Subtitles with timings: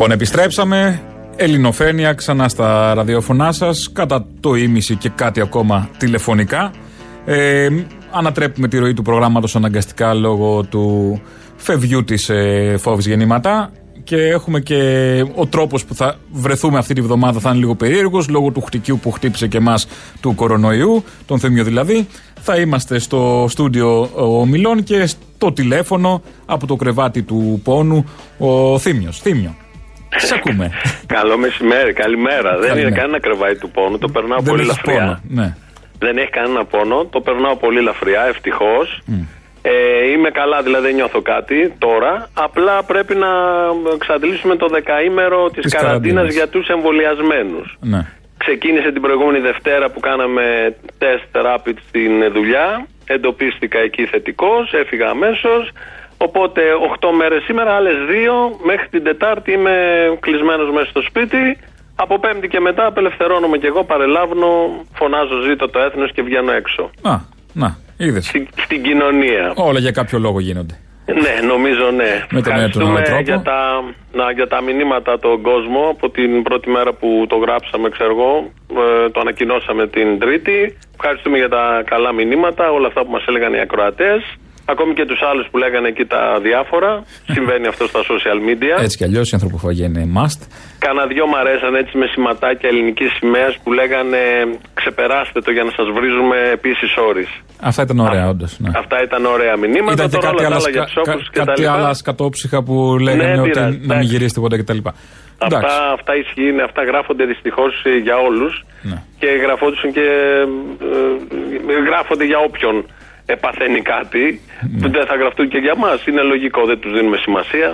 [0.00, 1.02] Λοιπόν, επιστρέψαμε.
[1.36, 6.72] Ελληνοφρένια ξανά στα ραδιόφωνά σας, κατά το ίμιση και κάτι ακόμα τηλεφωνικά.
[7.24, 7.68] Ε,
[8.10, 11.20] ανατρέπουμε τη ροή του προγράμματος αναγκαστικά λόγω του
[11.56, 13.72] φευγιού της ε, φόβης γεννήματα.
[14.04, 14.76] Και έχουμε και
[15.34, 18.98] ο τρόπος που θα βρεθούμε αυτή τη βδομάδα θα είναι λίγο περίεργος λόγω του χτυκιού
[18.98, 19.86] που χτύπησε και εμάς
[20.20, 22.06] του κορονοϊού, τον Θέμιο δηλαδή.
[22.40, 28.04] Θα είμαστε στο στούντιο ομιλών και στο τηλέφωνο από το κρεβάτι του πόνου
[28.38, 29.20] ο Θήμιος.
[29.20, 29.54] Θήμιο.
[30.18, 30.70] Τι ακούμε.
[31.06, 32.58] Καλό μεσημέρι, καλημέρα.
[32.58, 35.20] Δεν είναι κανένα κρεβάτι του πόνου, το περνάω πολύ λαφριά.
[35.28, 35.54] ναι.
[35.98, 39.00] Δεν έχει κανένα πόνο, το περνάω πολύ λαφριά, ευτυχώς.
[39.62, 42.28] Ε, είμαι καλά, δηλαδή δεν νιώθω κάτι τώρα.
[42.34, 43.28] Απλά πρέπει να
[43.94, 47.76] εξαντλήσουμε το δεκαήμερο της καραντίνας για τους εμβολιασμένους.
[47.80, 48.06] Ναι.
[48.36, 52.86] Ξεκίνησε την προηγούμενη Δευτέρα που κάναμε τεστ rapid στην δουλειά.
[53.06, 55.70] Εντοπίστηκα εκεί θετικός, έφυγα αμέσως.
[56.26, 56.60] Οπότε
[57.00, 58.56] 8 μέρες σήμερα, άλλες 2.
[58.64, 59.74] Μέχρι την Τετάρτη είμαι
[60.20, 61.58] κλεισμένος μέσα στο σπίτι.
[61.94, 64.48] Από Πέμπτη και μετά απελευθερώνομαι και εγώ, παρελάβνω,
[64.94, 66.90] φωνάζω ζήτω το έθνος και βγαίνω έξω.
[67.02, 67.14] Α,
[67.52, 68.26] να, είδες.
[68.26, 69.52] Στην, στην κοινωνία.
[69.54, 70.78] Όλα για κάποιο λόγο γίνονται.
[71.06, 72.26] Ναι, νομίζω ναι.
[72.30, 73.22] Με τον ένα ή τον άλλο τρόπο.
[73.22, 77.88] για τα, να, για τα μηνύματα τον κόσμο από την πρώτη μέρα που το γράψαμε,
[77.88, 78.50] ξέρω εγώ,
[78.82, 80.76] ε, το ανακοινώσαμε την Τρίτη.
[80.94, 84.20] Ευχαριστούμε για τα καλά μηνύματα, όλα αυτά που μας έλεγαν οι ακροατές.
[84.72, 86.90] Ακόμη και τους άλλους που λέγανε εκεί τα διάφορα.
[87.34, 88.74] Συμβαίνει αυτό στα social media.
[88.86, 90.40] Έτσι κι αλλιώς η ανθρωποφαγία είναι must.
[90.84, 94.20] Κάνα δυο μ' αρέσαν έτσι με σηματάκια ελληνικής σημαίας που λέγανε
[94.74, 97.26] Ξεπεράστε το για να σας βρίζουμε επίσης όρει.
[97.60, 98.52] Αυτά ήταν ωραία, όντως.
[98.58, 98.70] Ναι.
[98.82, 99.92] Αυτά ήταν ωραία μηνύματα.
[99.92, 101.44] Ήταν και Τώρα κάτι όλα τα άλλα, άλλα για σκα- τους όπους κα- και τα
[101.44, 101.72] κάτι λοιπά.
[101.74, 102.74] άλλα σκατόψυχα που
[103.06, 104.08] λέγανε Ναι, ότι πειράζει, να μην εντάξει.
[104.12, 104.80] γυρίσει τίποτα κτλ.
[105.46, 105.66] Εντάξει.
[105.66, 107.72] Αυτά, αυτά ισχύουν, αυτά γράφονται δυστυχώς
[108.06, 108.98] για όλους Ναι.
[109.20, 112.76] και γραφόντουσαν και ε, ε, γράφονται για όποιον
[113.30, 114.24] ε, παθαίνει κάτι.
[114.80, 114.88] Ναι.
[114.94, 116.06] Δεν θα γραφτούν και για μας.
[116.06, 117.68] Είναι λογικό, δεν τους δίνουμε σημασία.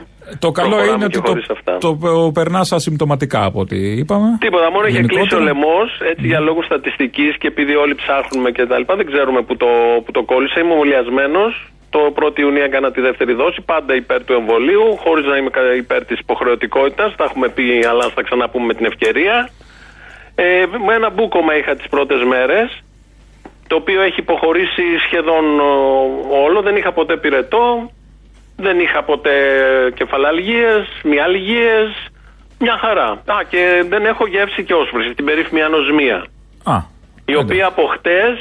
[0.45, 1.73] Το καλό Προχωράμε είναι και ότι χωρίς το, αυτά.
[1.79, 4.29] το, το περνάς ασυμπτωματικά από ό,τι είπαμε.
[4.47, 5.27] Τίποτα, μόνο είχε Γενικότερα.
[5.29, 8.95] κλείσει ο λαιμός έτσι για λόγους στατιστικής και επειδή όλοι ψάχνουμε και τα λοιπά.
[9.01, 9.67] Δεν ξέρουμε που το,
[10.05, 10.61] που το κόλλησε.
[10.61, 11.43] Είμαι εμβολιασμένο.
[11.91, 13.61] Το 1η Ιουνίου έκανα τη δεύτερη δόση.
[13.73, 17.15] Πάντα υπέρ του εμβολίου, χωρίς να είμαι κα- υπέρ της υποχρεωτικότητας.
[17.17, 19.49] Τα έχουμε πει, αλλά θα ξαναπούμε με την ευκαιρία.
[20.35, 22.69] Ε, με ένα μπούκομα είχα τις πρώτες μέρες.
[23.67, 25.73] Το οποίο έχει υποχωρήσει σχεδόν ο,
[26.45, 26.63] όλο.
[26.63, 27.91] Δεν είχα ποτέ πυρετό.
[28.57, 29.37] Δεν είχα ποτέ
[29.95, 31.89] κεφαλαλγίες, μυαλγίες,
[32.59, 33.09] μια χαρά.
[33.11, 36.17] Α, και δεν έχω γεύση και όσφρηση, την περίφημη ανοσμία.
[36.65, 36.77] Α,
[37.25, 37.43] Η εντάξει.
[37.45, 38.35] οποία από χτες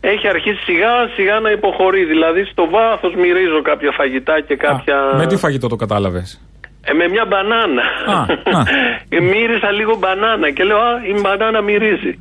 [0.00, 2.04] έχει αρχίσει σιγά σιγά να υποχωρεί.
[2.04, 4.96] Δηλαδή στο βάθος μυρίζω κάποια φαγητά και κάποια...
[4.98, 6.40] Α, με τι φαγητό το κατάλαβες;
[6.84, 7.82] Ε, με μια μπανάνα.
[8.06, 8.20] Α,
[8.58, 8.62] α.
[9.08, 12.16] Ε, Μύρισα λίγο μπανάνα και λέω, α, η μπανάνα μυρίζει.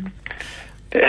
[0.89, 0.99] Ε,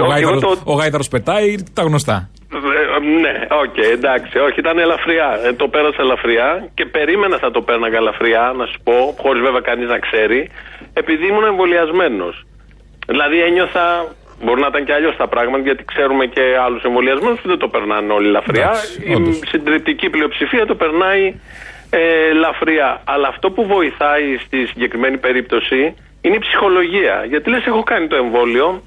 [0.00, 2.30] όχι, γάιδαρος, εγώ το- ο γάιδαρος πετάει τα γνωστά.
[2.54, 3.34] ε, ναι,
[3.64, 4.38] οκέι, εντάξει.
[4.38, 5.40] Όχι, ήταν ελαφριά.
[5.46, 9.60] Ε, το πέρασα ελαφριά και περίμενα θα το πέρναγα ελαφριά, να σου πω, χωρίς βέβαια
[9.60, 10.50] κανείς να ξέρει,
[10.92, 12.46] επειδή ήμουν εμβολιασμένος.
[13.06, 14.14] Δηλαδή ένιωθα.
[14.44, 17.68] Μπορεί να ήταν και αλλιώς τα πράγματα, γιατί ξέρουμε και άλλους εμβολιασμένους που δεν το
[17.68, 18.62] περνάνε όλοι ελαφριά.
[18.64, 19.40] Εντάξει, Η όντως.
[19.48, 21.34] συντριπτική πλειοψηφία το περνάει
[21.90, 23.00] ε, ελαφριά.
[23.04, 27.24] Αλλά αυτό που βοηθάει στη συγκεκριμένη περίπτωση είναι η ψυχολογία.
[27.28, 28.82] Γιατί λες, έχω κάνει το εμβόλιο.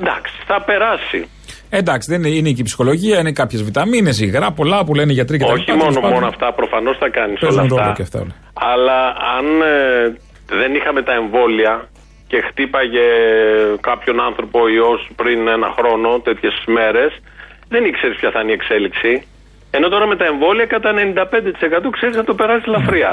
[0.00, 1.28] Εντάξει, θα περάσει.
[1.70, 5.14] Εντάξει, δεν είναι, είναι και η ψυχολογία, είναι κάποιες βιταμίνες, υγρά, πολλά που λένε οι
[5.14, 6.14] γιατροί και τα Όχι λοιπά, τέλος μόνο, πάντων.
[6.14, 7.92] μόνο αυτά, προφανώς θα κάνεις Παίζουν όλα ρόλο αυτά.
[7.96, 8.34] και αυτά όλα.
[8.72, 9.00] Αλλά
[9.36, 10.16] αν ε,
[10.60, 11.88] δεν είχαμε τα εμβόλια
[12.30, 13.06] και χτύπαγε
[13.80, 17.10] κάποιον άνθρωπο ο ιός πριν ένα χρόνο, τέτοιες μέρες,
[17.68, 19.12] δεν ήξερες ποια θα είναι η εξέλιξη.
[19.70, 23.12] Ενώ τώρα με τα εμβόλια κατά 95% ξέρεις να το περάσεις ελαφριά.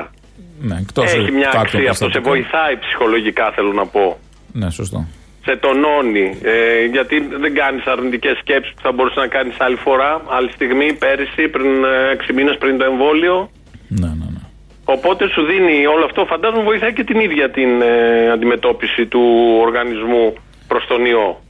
[0.68, 1.94] Ναι, εκτός Έχει μια κάποιων αξία αυτό.
[1.94, 2.32] Σε προστατικών.
[2.34, 4.18] βοηθάει ψυχολογικά, θέλω να πω.
[4.52, 5.08] Ναι, σωστό.
[5.46, 6.40] Σε τονώνει.
[6.44, 10.94] Ε, γιατί δεν κάνεις αρνητικές σκέψεις που θα μπορούσες να κάνεις άλλη φορά, άλλη στιγμή,
[10.94, 11.86] πέρυσι, πριν
[12.30, 13.50] 6 μήνες πριν το εμβόλιο.
[13.88, 14.44] Ναι, ναι, ναι.
[14.86, 19.22] Οπότε σου δίνει όλο αυτό, φαντάζομαι βοηθάει και την ίδια την ε, αντιμετώπιση του
[19.62, 20.34] οργανισμού
[20.68, 21.45] προς τον ιό.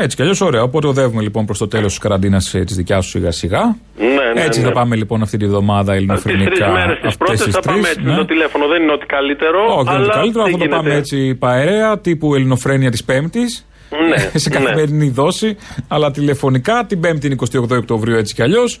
[0.00, 0.62] Έτσι κι αλλιώς, ωραία.
[0.62, 3.76] Οπότε οδεύουμε λοιπόν προς το τέλος της καραντίνας της δικιάς σου σιγά σιγά.
[3.98, 4.66] Ναι, ναι, Έτσι ναι.
[4.66, 6.50] θα πάμε λοιπόν αυτή τη βδομάδα Τι ελληνοφρενικά.
[6.50, 8.10] τρεις μέρες τι αυτές πρώτε τις θα πάμε τρεις, έτσι ναι.
[8.10, 8.66] με το τηλέφωνο.
[8.66, 9.60] Δεν είναι ότι καλύτερο.
[9.64, 10.44] Όχι, δεν είναι αλλά το καλύτερο.
[10.44, 11.00] δεν Αυτό το πάμε γίνεται.
[11.00, 13.66] έτσι παρέα, τύπου ελληνοφρένια της Πέμπτης.
[14.08, 14.54] Ναι, σε ναι.
[14.58, 15.56] καθημερινή δόση,
[15.88, 18.80] αλλά τηλεφωνικά την 5η είναι 28 Οκτωβρίου έτσι κι αλλιώς.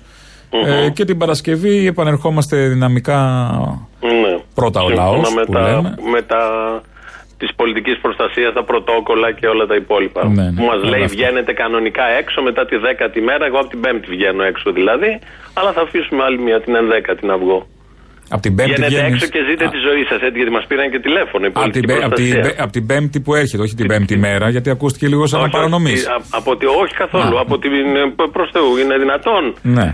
[0.66, 3.16] Ε, και την Παρασκευή επανερχόμαστε δυναμικά
[4.00, 4.42] Ναι.
[4.54, 5.94] Πρώτα ο Σύμφωνα λαός με που τα, λέμε.
[6.12, 6.38] με τα
[7.38, 10.20] της πολιτικής προστασίας, τα πρωτόκολλα και όλα τα υπόλοιπα.
[10.28, 11.14] Ναι, ναι, που μας όλα λέει αυτά.
[11.16, 15.10] βγαίνετε κανονικά έξω μετά τη δέκατη μέρα, εγώ από την πέμπτη βγαίνω έξω δηλαδή,
[15.58, 17.58] αλλά θα αφήσουμε άλλη μια την ενδέκατη να βγω.
[18.30, 20.64] από την Πέμπτη Βγαίνετε βγαίνεις- έξω και ζείτε Α, τη ζωή σας, έτσι, γιατί μας
[20.70, 22.42] πήραν και τηλέφωνο η από την, πολιτική πέ- από την, προστασία.
[22.50, 25.44] πέ- από την Πέμπτη που έρχεται, όχι την Πέμπτη μέρα, γιατί ακούστηκε λίγο σαν να
[25.46, 26.00] Όχι, παρανομείς.
[26.06, 27.40] όχι, α- από τη- όχι καθόλου, Α.
[27.44, 28.02] από την ε,
[28.32, 29.44] προς Θεού, είναι δυνατόν.
[29.62, 29.88] Ναι.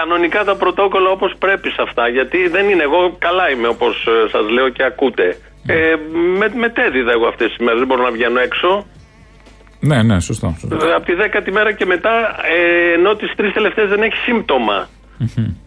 [0.00, 2.08] κανονικά τα πρωτόκολλα όπως πρέπει σε αυτά.
[2.08, 3.94] Γιατί δεν είναι εγώ, καλά είμαι όπως
[4.32, 5.36] σας λέω και ακούτε.
[5.66, 5.94] Ε,
[6.38, 7.78] με, μετέδιδα εγώ αυτές τις μέρες.
[7.78, 8.86] Δεν μπορώ να βγαίνω έξω.
[9.80, 10.54] Ναι, ναι, σωστό.
[10.60, 10.86] σωστό.
[10.86, 12.14] Ε, Από τη δέκατη μέρα και μετά,
[12.56, 14.88] ε, ενώ τις τρεις τελευταίες δεν έχει σύμπτωμα,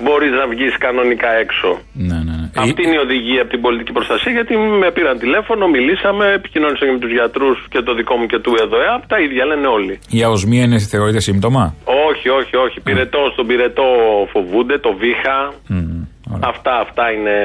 [0.04, 1.70] μπορείς να βγεις κανονικά έξω.
[1.94, 2.48] Ναι, ναι, ναι.
[2.64, 6.86] Αυτή Ε, είναι η οδηγία από την πολιτική προστασία, γιατί με πήραν τηλέφωνο, μιλήσαμε, επικοινώνησα
[6.86, 9.02] και με τους γιατρούς και το δικό μου και του ΕΔΟΕΑΠ.
[9.08, 10.00] Τα ίδια λένε όλοι.
[10.10, 11.76] Η αοσμία είναι θεωρείται σύμπτωμα;
[12.10, 12.80] Όχι, όχι, όχι.
[12.82, 13.88] Πυρετό, στον πυρετό
[14.34, 15.38] φοβούνται, το βήχα.
[15.68, 15.97] Μμμ,
[16.38, 16.50] ωραία.
[16.54, 17.36] Αυτά, αυτά είναι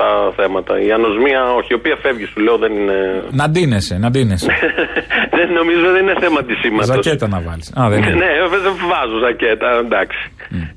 [0.00, 0.72] τα θέματα.
[0.86, 2.98] Η ανοσμία, όχι, η οποία φεύγει, σου λέω, δεν είναι.
[3.40, 4.50] Να ντύνεσαι, να ντύνεσαι.
[5.38, 6.86] δεν νομίζω δεν είναι θέμα της σήματος.
[6.94, 7.68] Ζακέτα να βάλεις.
[7.80, 8.14] Α, δεν είναι.
[8.22, 8.30] ναι,
[8.66, 10.20] δεν βάζω ζακέτα, εντάξει.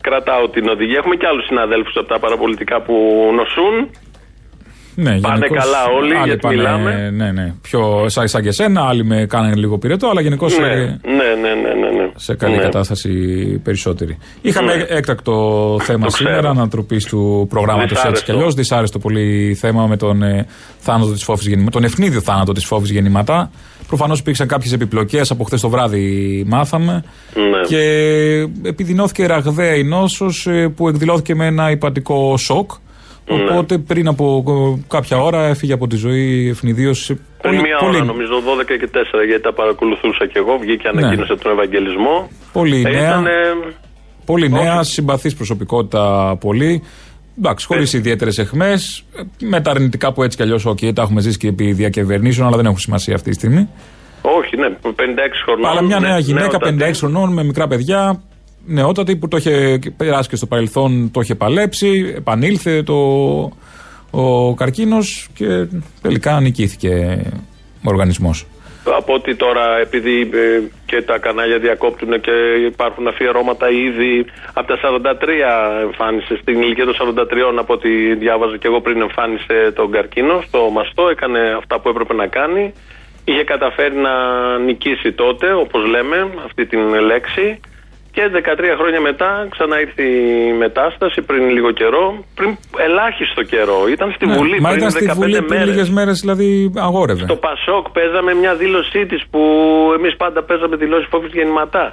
[0.08, 0.98] Κρατάω την οδηγία.
[1.02, 2.96] Έχουμε και άλλους συναδέλφους από τα παραπολιτικά που
[3.40, 3.76] νοσούν.
[4.96, 7.10] Ναι, Πάνε γενικώς, καλά όλοι, άλλοι γιατί μιλάμε.
[7.10, 7.54] Ναι, ναι.
[7.62, 11.54] Πιο σαν, σαν και σένα, άλλοι με κάνανε λίγο πυρετό, αλλά γενικώς Ναι, ναι, ναι,
[11.54, 11.91] ναι, ναι, ναι.
[12.22, 12.62] Σε καλή Ναι.
[12.62, 13.10] κατάσταση
[13.64, 14.18] περισσότεροι.
[14.42, 14.84] Είχαμε Ναι.
[14.88, 16.50] έκτακτο θέμα Το σήμερα, ξέρω.
[16.50, 18.26] ανατροπής του προγράμματος έτσι Δυσάρεστο.
[18.26, 18.54] κι αλλιώς.
[18.54, 20.46] Δυσάρεστο πολύ θέμα με τον ε,
[20.80, 23.52] θάνατο της φόβης γεννηματά, τον ευνίδιο θάνατο της φόβης γεννηματά.
[23.88, 27.04] Προφανώς υπήρξαν κάποιες επιπλοκές, από χθες το βράδυ μάθαμε.
[27.34, 27.68] Ναι.
[27.68, 27.80] Και
[28.64, 32.72] επιδεινώθηκε ραγδαία η νόσος που εκδηλώθηκε με ένα υπατικό σοκ.
[33.28, 33.44] Ναι.
[33.52, 34.44] Οπότε πριν από
[34.78, 37.12] ε, κάποια ώρα έφυγε από τη ζωή ευνηδίως.
[37.42, 38.32] Πριν μία ώρα, νομίζω,
[38.62, 40.58] 12 και 4, γιατί τα παρακολουθούσα κι εγώ.
[40.58, 42.30] Βγήκε, ανακοίνωσε τον Ευαγγελισμό.
[42.54, 43.10] Πολύ Ε, νέα.
[43.10, 43.26] Ήταν.
[44.26, 44.54] Πολύ Όχι.
[44.64, 46.84] νέα, συμπαθή προσωπικότητα πολύ.
[47.38, 47.98] Εντάξει, χωρίς Ε.
[47.98, 49.04] ιδιαίτερες αιχμές.
[49.42, 52.56] Με τα αρνητικά που έτσι κι αλλιώς, OK, τα έχουμε ζήσει και επί διακυβερνήσεων, αλλά
[52.56, 53.70] δεν έχουν σημασία αυτή τη στιγμή.
[54.22, 55.70] Όχι, ναι, 56 χρονών.
[55.72, 56.94] αλλά μια ναι, νέα γυναίκα, νεότατη.
[56.94, 58.22] 56 χρονών, με μικρά παιδιά,
[58.66, 62.96] νεότατη που το είχε περάσει και στο παρελθόν, το είχε παλέψει, επανήλθε το,
[64.12, 65.68] ο καρκίνος και
[66.02, 67.22] τελικά νικήθηκε
[67.84, 68.46] ο οργανισμός.
[68.86, 72.32] Από ότι τώρα, επειδή ε, και τα κανάλια διακόπτουν και
[72.66, 75.28] υπάρχουν αφιερώματα ήδη από τα 43
[75.82, 77.24] εμφάνισε, στην ηλικία των 43
[77.60, 82.14] από ό,τι διάβαζα και εγώ πριν εμφάνισε τον καρκίνο στο μαστό, έκανε αυτά που έπρεπε
[82.14, 82.74] να κάνει.
[83.26, 84.14] Είχε καταφέρει να
[84.60, 87.60] νικήσει τότε, όπως λέμε, αυτή την λέξη.
[88.16, 92.50] Και 13 χρόνια μετά ξανά ήρθε η μετάσταση πριν λίγο καιρό, πριν
[92.88, 93.80] ελάχιστο καιρό.
[93.96, 95.68] Ήταν στη Βουλή Ναι, μα πριν ήταν στη 15 Βουλή πριν μέρες.
[95.70, 97.24] λίγες μέρες, δηλαδή αγόρευε.
[97.24, 99.42] Στο Πασόκ παίζαμε μια δήλωσή της που
[99.98, 101.86] εμείς πάντα παίζαμε δηλώσεις φόβης γεννηματά.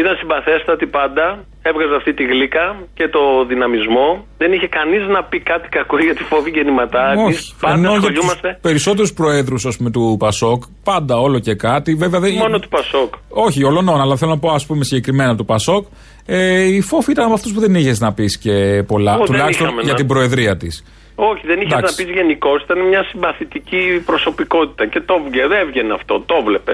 [0.00, 1.26] Ήταν συμπαθέστατη πάντα,
[1.62, 2.64] έβγαζε αυτή τη γλύκα
[2.98, 4.26] και το δυναμισμό.
[4.38, 7.12] Δεν είχε κανείς να πει κάτι κακό για τη φόβη γεννηματά.
[7.12, 7.54] Εμείς Όχι.
[7.60, 9.62] πάντα Ενώ για ασχολιούμαστε του περισσότερους προέδρους
[9.92, 11.94] του Πασόκ, πάντα όλο και κάτι.
[11.94, 12.32] Βέβαια δεν.
[12.32, 13.14] μόνο του Πασόκ.
[13.28, 15.84] Όχι, ολονών, αλλά θέλω να πω, ας πούμε, συγκεκριμένα του Πασόκ.
[16.26, 19.14] Ε, η Φόφη ήταν από αυτούς που δεν είχες να πεις και πολλά.
[19.14, 19.98] Ω, δεν τουλάχιστον είχαμε, για ναι.
[19.98, 20.84] την προεδρία της.
[21.14, 22.04] Όχι, δεν είχες να Εντάξει.
[22.04, 22.62] πεις γενικώς.
[22.62, 24.86] Ήταν μια συμπαθητική προσωπικότητα.
[24.86, 26.22] Και το έβγαινε, δεν έβγαινε αυτό.
[26.26, 26.72] Το βλέπει.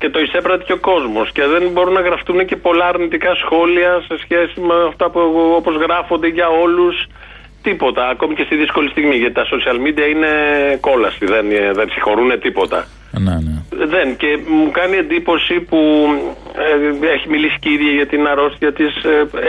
[0.00, 1.32] Και το εισέπρατε και ο κόσμος.
[1.32, 5.20] Και δεν μπορούν να γραφτούν και πολλά αρνητικά σχόλια σε σχέση με αυτά που
[5.56, 7.06] όπως γράφονται για όλους.
[7.62, 8.08] Τίποτα.
[8.08, 9.16] Ακόμη και στη δύσκολη στιγμή.
[9.16, 10.30] Γιατί τα social media είναι
[10.80, 11.26] κόλαστη.
[11.26, 12.86] Δεν, δεν συγχωρούν τίποτα.
[13.10, 13.86] Ναι, ναι.
[13.86, 14.16] Δεν.
[14.16, 15.78] Και μου κάνει εντύπωση που
[17.02, 18.92] ε, έχει μιλήσει και η ίδια για την αρρώστια της.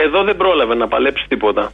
[0.04, 1.72] εδώ δεν πρόλαβε να παλέψει τίποτα.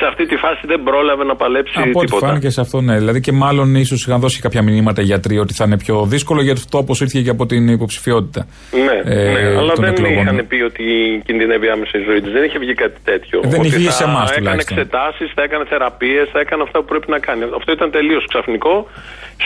[0.00, 2.26] Σε αυτή τη φάση δεν πρόλαβε να παλέψει Από ό,τι τίποτα.
[2.26, 2.96] φάνηκε σε αυτό, ναι.
[2.98, 6.42] Δηλαδή και μάλλον ίσως είχαν δώσει κάποια μηνύματα οι γιατροί ότι θα είναι πιο δύσκολο
[6.42, 8.46] γιατί αυτό όπως ήρθε και από την υποψηφιότητα.
[8.86, 10.22] Ναι, ε, ναι, αλλά των δεν εκλογών.
[10.22, 10.84] είχαν πει ότι
[11.26, 12.30] κινδυνεύει άμεσα η ζωή τη.
[12.30, 13.40] Δεν είχε βγει κάτι τέτοιο.
[13.42, 14.78] Δεν ότι είχε βγει θα σε εμάς, Έκανε τουλάχιστον.
[14.78, 17.42] εξετάσεις, θα έκανε θεραπείες, θα έκανε αυτά που πρέπει να κάνει.
[17.60, 18.74] Αυτό ήταν τελείως ξαφνικό,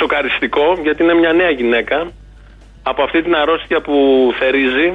[0.00, 1.98] σοκαριστικό, γιατί είναι μια νέα γυναίκα
[2.90, 3.96] από αυτή την αρρώστια που
[4.40, 4.88] θερίζει.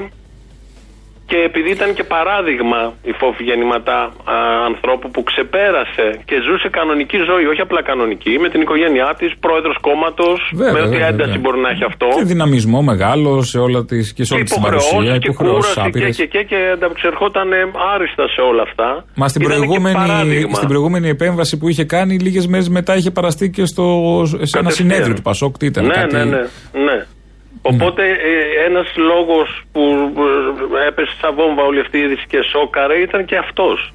[1.31, 4.35] Και επειδή ήταν και παράδειγμα η φόφη γεννηματά α,
[4.69, 9.77] ανθρώπου που ξεπέρασε και ζούσε κανονική ζωή, όχι απλά κανονική, με την οικογένειά της, πρόεδρος
[9.87, 11.41] κόμματος, Βέβαια, με ό,τι βέβαια, ένταση βέβαια.
[11.43, 12.07] μπορεί να έχει αυτό.
[12.17, 15.17] Και δυναμισμό μεγάλο σε όλα τις, και σε όλη τη παρουσία.
[15.17, 16.09] και Υποχρεώσεις κούραση και, άπειρε.
[16.19, 17.49] και, και, και ανταπεξερχόταν
[17.93, 19.05] άριστα σε όλα αυτά.
[19.15, 20.53] Μα στην Ήταν και προηγούμενη, παράδειγμα.
[20.55, 23.85] στην προηγούμενη επέμβαση που είχε κάνει, λίγες μέρες μετά είχε παραστεί και στο,
[24.25, 24.71] σε ένα Κατευθείαν.
[24.71, 25.57] συνέδριο του Πασόκ.
[25.57, 26.15] Τι ήταν, ναι, κάτι...
[26.15, 26.41] ναι, ναι,
[26.87, 27.05] ναι.
[27.61, 29.81] Οπότε ε, ένας λόγος που
[30.83, 33.93] ε, έπεσε σαν βόμβα όλη αυτή η είδηση και σόκαρε ήταν και αυτός.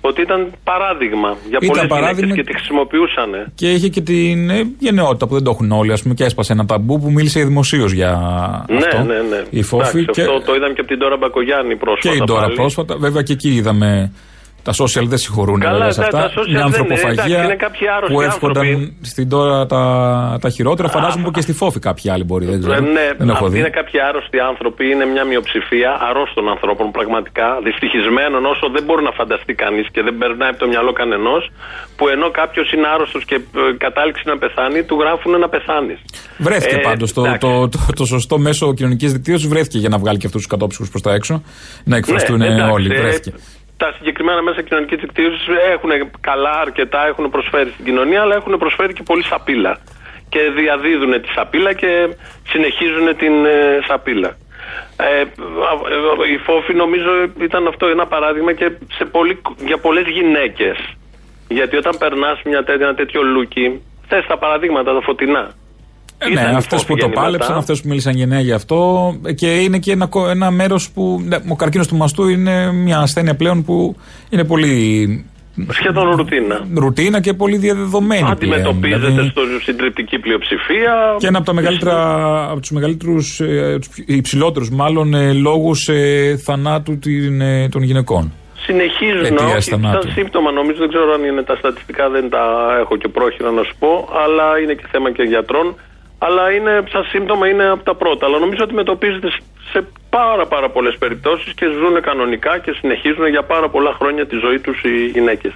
[0.00, 3.52] Ότι ήταν παράδειγμα για Ήταν πολλές παράδειγμα γυναίκες και τη χρησιμοποιούσαν.
[3.54, 6.52] Και είχε και την ε, γενναιότητα που δεν το έχουν όλοι, ας πούμε, και έσπασε
[6.52, 8.10] ένα ταμπού που μίλησε δημοσίως για
[8.78, 9.02] αυτό.
[9.02, 9.42] Ναι, ναι, ναι.
[9.50, 9.98] Η Φόφη.
[9.98, 12.08] Εντάξει, και, Αυτό το είδαμε και από την Τώρα Μπακογιάννη πρόσφατα.
[12.08, 12.54] και η Ντόρα πάλι.
[12.54, 12.96] πρόσφατα.
[12.98, 14.12] Βέβαια και εκεί είδαμε.
[14.68, 16.18] Τα social δεν συγχωρούν Καλά, βέβαια σε τα- αυτά.
[16.20, 18.96] τα social Μια δεν είναι, ανθρωποφαγία εντάξει, είναι κάποιοι άρρωστοι που εύχονταν άνθρωποι.
[19.10, 19.82] στην τώρα τα,
[20.40, 20.88] τα χειρότερα.
[20.88, 22.44] Φαντάζομαι και στη Φόφη κάποιοι άλλοι μπορεί.
[22.46, 22.80] Δεν, Ε, ξέρω.
[22.80, 23.58] ναι, δεν έχω αυτοί δει.
[23.62, 29.12] είναι κάποιοι άρρωστοι άνθρωποι, είναι μια μειοψηφία αρρώστων ανθρώπων πραγματικά, δυστυχισμένων όσο δεν μπορεί να
[29.20, 31.42] φανταστεί κανείς και δεν περνάει από το μυαλό κανενός,
[31.96, 35.98] που ενώ κάποιος είναι άρρωστος και ε, κατάληξει να πεθάνει, του γράφουν να πεθάνεις.
[36.46, 37.38] Βρέθηκε Ε, πάντως το, εντάξει.
[37.46, 40.88] το, το, το σωστό μέσο κοινωνικής δικτύωσης, βρέθηκε για να βγάλει και αυτούς τους κατόψυχους
[40.90, 41.42] προς τα έξω.
[41.84, 42.94] Να εκφραστούν Ναι, εντάξει, όλοι.
[42.94, 43.32] ε, Βρέθηκε.
[43.76, 45.90] Τα συγκεκριμένα μέσα κοινωνικής δικτύωσης έχουν
[46.20, 49.78] καλά αρκετά, έχουν προσφέρει στην κοινωνία, αλλά έχουν προσφέρει και πολύ σαπίλα.
[50.28, 52.16] Και διαδίδουν τη σαπίλα και
[52.48, 54.36] συνεχίζουν την ε, σαπίλα.
[54.96, 55.24] Ε,
[56.32, 60.76] η Φόφη νομίζω ήταν αυτό ένα παράδειγμα και σε πολύ, για πολλές γυναίκες.
[61.48, 65.54] Γιατί όταν περνάς μια τέτοια, ένα τέτοιο λούκι, θες τα παραδείγματα, τα φωτεινά.
[66.26, 69.14] Ε, ναι, αυτές που το πάλεψαν, αυτές που μίλησαν γενναία γι' αυτό.
[69.34, 71.22] Και είναι και ένα, ένα μέρος που.
[71.24, 73.96] Ναι, ο καρκίνος του μαστού είναι μια ασθένεια πλέον που
[74.30, 75.24] είναι πολύ.
[75.70, 76.66] Σχεδόν ρουτίνα.
[76.74, 78.28] Ρουτίνα και πολύ διαδεδομένη.
[78.30, 79.28] Αντιμετωπίζεται δηλαδή...
[79.28, 81.16] στο συντριπτική πλειοψηφία.
[81.18, 81.96] Και ένα από, τα μεγαλύτερα,
[82.50, 88.32] από τους μεγαλύτερους, ε, υψηλότερους μάλλον, ε, λόγους ε, θανάτου την, των γυναικών.
[88.66, 92.44] Συνεχίζουν όχι, σαν σύμπτωμα νομίζω, δεν ξέρω αν είναι τα στατιστικά, δεν τα
[92.80, 95.74] έχω και πρόχειρα να σου πω, αλλά είναι και θέμα και γιατρών
[96.26, 98.26] αλλά είναι, σαν σύμπτωμα είναι από τα πρώτα.
[98.26, 99.28] Αλλά νομίζω ότι αντιμετωπίζεται
[99.72, 104.36] σε πάρα πάρα πολλές περιπτώσεις και ζουν κανονικά και συνεχίζουν για πάρα πολλά χρόνια τη
[104.36, 105.52] ζωή τους οι γυναίκες.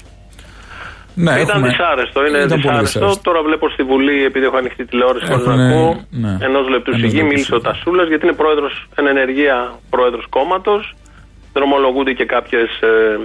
[1.14, 1.68] Ναι, ήταν έχουμε...
[1.68, 3.20] δυσάρεστο, είναι ήταν δυσάρεστο.
[3.22, 5.56] Τώρα βλέπω στη Βουλή, επειδή έχω ανοιχτή τηλεόραση, έχουν...
[5.56, 6.37] να ακούω ναι.
[6.40, 10.94] ενός λεπτού σιγή, μίλησε ο Τασούλας, γιατί είναι πρόεδρος εν ενεργεία πρόεδρος κόμματος.
[11.52, 13.18] Δρομολογούνται και κάποιες ε,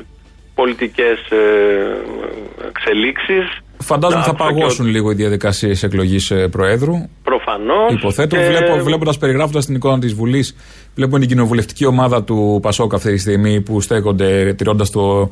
[0.56, 1.42] πολιτικές ε,
[2.68, 3.63] εξελίξεις.
[3.84, 6.94] Φαντάζομαι θα παγώσουν λίγο οι διαδικασίες εκλογής ε, Προέδρου.
[7.24, 7.94] Προφανώς.
[7.94, 8.36] Υποθέτω.
[8.36, 8.46] Και...
[8.46, 10.56] Βλέπω, βλέποντας, περιγράφοντας την εικόνα της Βουλής,
[10.96, 15.30] βλέπω την κοινοβουλευτική ομάδα του Πασόκ αυτή τη στιγμή που στέκονται τηρώντας το.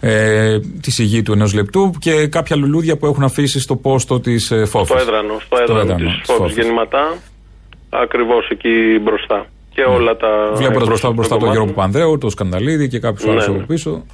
[0.00, 4.50] Ε, τη σιγή του ενός λεπτού και κάποια λουλούδια που έχουν αφήσει στο πόστο της
[4.50, 4.86] ε, Φόφη.
[4.86, 7.14] Στο έδρανο, στο έδρανο, έδρανο της Φόφη γεννηματά.
[7.90, 9.46] Ακριβώς εκεί μπροστά.
[9.74, 9.94] Και ναι.
[9.94, 10.52] όλα τα.
[10.54, 13.30] Βλέποντας μπροστά, μπροστά τον Γιώργο Πανδρέου, τον Σκανδαλίδη και κάποιους ναι.
[13.30, 14.04] άλλου από πίσω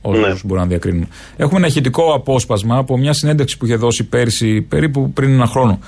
[0.00, 0.34] όσου ναι.
[0.44, 1.08] μπορούν να διακρίνουν.
[1.36, 5.78] Έχουμε ένα ηχητικό απόσπασμα από μια συνέντευξη που είχε δώσει πέρσι, περίπου πριν ένα χρόνο,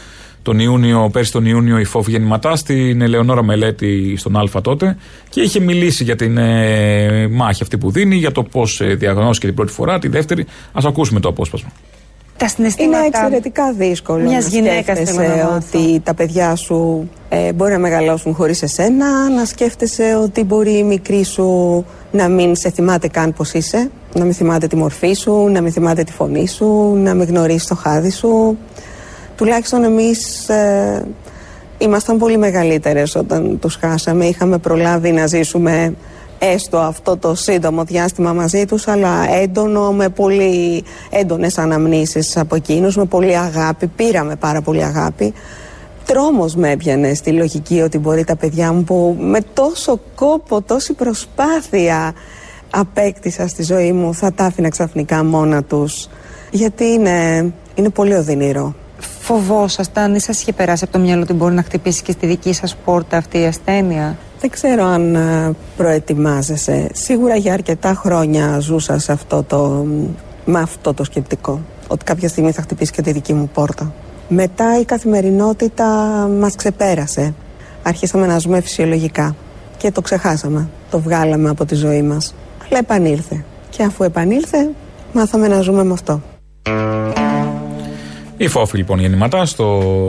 [0.43, 4.97] τον Ιούνιο, πέρσι τον Ιούνιο η Φόφη Γεννηματά στην Ελεονόρα Μελέτη στον Α τότε
[5.29, 9.47] και είχε μιλήσει για την ε, μάχη αυτή που δίνει, για το πώς ε, διαγνώστηκε
[9.47, 10.43] την πρώτη φορά, τη δεύτερη.
[10.73, 11.73] Α ακούσουμε το απόσπασμα.
[12.37, 18.35] Τα είναι εξαιρετικά δύσκολο μιας να σκέφτεσαι ότι τα παιδιά σου ε, μπορεί να μεγαλώσουν
[18.35, 23.53] χωρίς εσένα, να σκέφτεσαι ότι μπορεί η μικρή σου να μην σε θυμάται καν πως
[23.53, 27.29] είσαι, να μην θυμάται τη μορφή σου, να μην θυμάται τη φωνή σου, να μην
[27.29, 28.59] γνωρίσει το χάδι σου.
[29.37, 31.05] Τουλάχιστον εμείς ε,
[31.79, 34.25] ήμασταν πολύ μεγαλύτερες όταν τους χάσαμε.
[34.25, 35.95] Είχαμε προλάβει να ζήσουμε
[36.45, 42.97] έστω αυτό το σύντομο διάστημα μαζί τους αλλά έντονο με πολύ έντονες αναμνήσεις από εκείνους
[42.97, 45.33] με πολύ αγάπη, πήραμε πάρα πολύ αγάπη.
[46.07, 50.93] Τρόμος με έπιανε στη λογική ότι μπορεί τα παιδιά μου που με τόσο κόπο, τόση
[50.93, 52.15] προσπάθεια
[52.71, 56.09] απέκτησα στη ζωή μου θα τα άφηνα ξαφνικά μόνα τους.
[56.51, 58.75] Γιατί είναι, είναι πολύ οδυνηρό
[59.33, 62.53] Φοβόσασταν ή σας είχε περάσει από το μυαλό ότι μπορεί να χτυπήσει και στη δική
[62.53, 66.89] σας πόρτα αυτή η ασθένεια; Δεν ξέρω αν ε, προετοιμάζεσαι.
[66.93, 69.87] Σίγουρα για αρκετά χρόνια ζούσα σε αυτό το,
[70.45, 71.61] με αυτό το σκεπτικό.
[71.89, 73.93] Ότι κάποια στιγμή θα χτυπήσει και τη δική μου πόρτα.
[74.29, 75.87] Μετά η καθημερινότητα
[76.39, 77.35] μας ξεπέρασε.
[77.83, 79.37] Αρχίσαμε να ζούμε φυσιολογικά.
[79.77, 80.69] Και το ξεχάσαμε.
[80.91, 82.35] Το βγάλαμε από τη ζωή μας.
[82.69, 83.45] Αλλά επανήλθε.
[83.71, 84.71] Και αφού επανήλθε,
[85.13, 86.21] μάθαμε να ζούμε με αυτό.
[88.43, 89.67] Η Φόφη λοιπόν γεννηματά στο,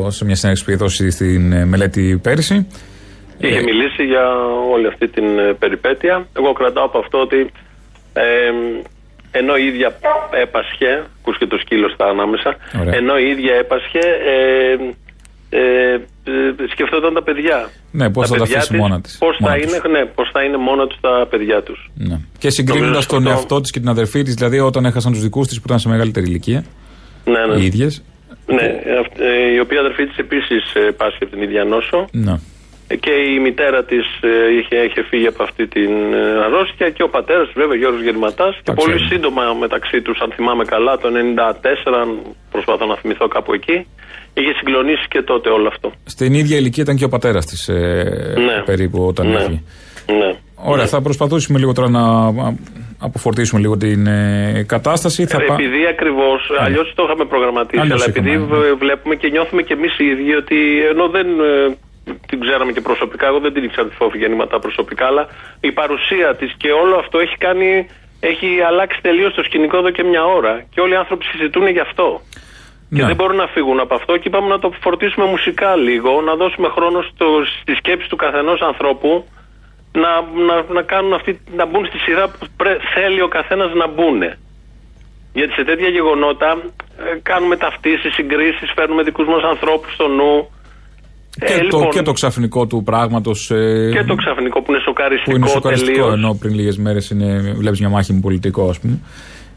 [0.09, 2.67] σε μια συνέντευξη που είχε δώσει στην ε, μελέτη πέρυσι.
[3.37, 3.61] Είχε ε.
[3.61, 4.25] μιλήσει για
[4.73, 6.27] όλη αυτή την ε, περιπέτεια.
[6.37, 7.51] Εγώ κρατάω από αυτό ότι
[8.13, 8.23] ε,
[9.31, 9.99] ενώ η ίδια
[10.41, 12.55] έπασχε, ακούς και το σκύλο στα ανάμεσα,
[12.99, 15.99] ενώ η ίδια έπασχε, ε, ε,
[16.71, 17.69] σκεφτόταν τα παιδιά.
[17.91, 19.17] Ναι, πώς θα τα αφήσει μόνα της.
[19.17, 21.91] Πώς θα, είναι, ναι, πώς θα είναι μόνα του τα παιδιά τους.
[21.93, 22.19] Ναι.
[22.37, 25.57] Και συγκρίνοντας τον εαυτό της και την αδερφή της, δηλαδή όταν έχασαν τους δικούς της
[25.57, 26.63] που ήταν σε μεγαλύτερη ηλικία.
[27.25, 27.61] Ναι, ναι.
[27.61, 28.03] Οι ίδιες.
[28.57, 28.67] Ναι,
[29.55, 30.63] η οποία αδερφή της επίσης
[30.97, 32.07] πάσχει από την ίδια νόσο.
[32.11, 32.35] Ναι
[32.87, 37.09] και η μητέρα της ε, είχε, είχε φύγει από αυτή την ε, αρρώστια και ο
[37.09, 38.59] πατέρας βέβαια Γιώργος Γερματάς.
[38.63, 43.77] Και πολύ σύντομα μεταξύ τους, αν θυμάμαι καλά, το 1994, προσπαθώ να θυμηθώ κάπου εκεί,
[44.33, 45.91] είχε συγκλονίσει και τότε όλο αυτό.
[46.05, 47.73] Στην ίδια ηλικία ήταν και ο πατέρας της ε,
[48.37, 48.63] ναι.
[48.65, 49.35] περίπου όταν ναι.
[49.35, 49.61] έφυγε.
[50.07, 50.31] Ναι.
[50.55, 52.03] Ωραία, θα προσπαθήσουμε λίγο τώρα να
[53.03, 55.25] αποφορτήσουμε λίγο την ε, κατάσταση.
[55.25, 55.89] Θα επειδή πα...
[55.89, 56.63] ακριβώς, ναι.
[56.65, 58.73] αλλιώς το είχαμε προγραμματίσει, αλλά επειδή ναι.
[58.83, 60.57] βλέπουμε και νιώθουμε και εμείς οι ίδιοι ότι
[60.91, 61.27] ενώ δεν
[62.27, 63.27] την ξέραμε και προσωπικά.
[63.27, 65.27] Εγώ δεν την ήξερα τη φόβη γεννήματα προσωπικά, αλλά
[65.59, 67.87] η παρουσία της και όλο αυτό έχει κάνει.
[68.19, 70.63] Έχει αλλάξει τελείως το σκηνικό εδώ και μια ώρα.
[70.73, 72.21] Και όλοι οι άνθρωποι συζητούν γι' αυτό.
[72.89, 73.07] Και ναι.
[73.07, 74.17] δεν μπορούν να φύγουν από αυτό.
[74.17, 77.25] Και είπαμε να το φορτίσουμε μουσικά λίγο, να δώσουμε χρόνο στο,
[77.61, 79.25] στη σκέψη του καθενός ανθρώπου
[80.01, 80.11] να,
[80.47, 82.45] να, να, κάνουν αυτή, να μπουν στη σειρά που
[82.93, 84.21] θέλει ο καθένας να μπουν.
[85.33, 86.49] Γιατί σε τέτοια γεγονότα
[86.97, 90.49] ε, κάνουμε ταυτίσεις, συγκρίσεις, φέρνουμε δικούς μας ανθρώπους στο νου
[91.39, 93.51] Και, το, λοιπόν, και το ξαφνικό του πράγματος.
[93.51, 95.31] Ε, και το ξαφνικό που είναι σοκαριστικό.
[95.31, 97.13] Που είναι σοκαριστικό, ενώ πριν λίγες μέρες
[97.55, 98.99] βλέπεις μια μάχη με πολιτικό, ας πούμε.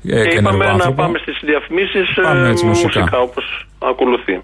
[0.05, 4.41] Ε, και, και είπαμε να πάμε στις διαφημίσεις ε, μουσικά, μουσικά όπως ακολουθεί.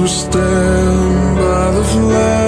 [0.00, 2.45] we stand by the flag.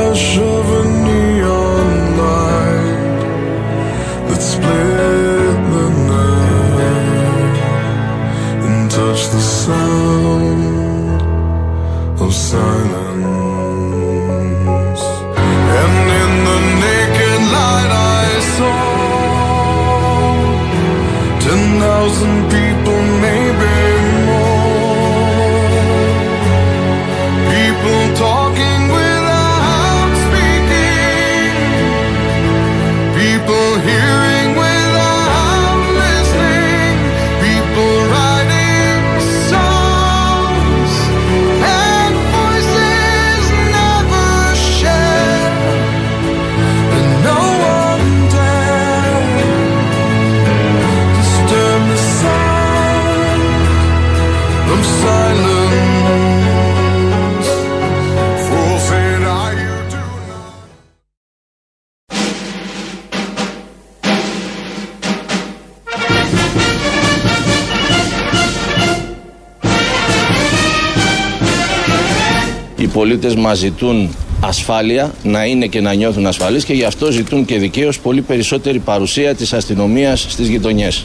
[73.19, 77.59] Πολίτες μας ζητούν ασφάλεια, να είναι και να νιώθουν ασφαλείς και γι' αυτό ζητούν και
[77.59, 81.05] δικαίως πολύ περισσότερη παρουσία της αστυνομίας στις γειτονιές.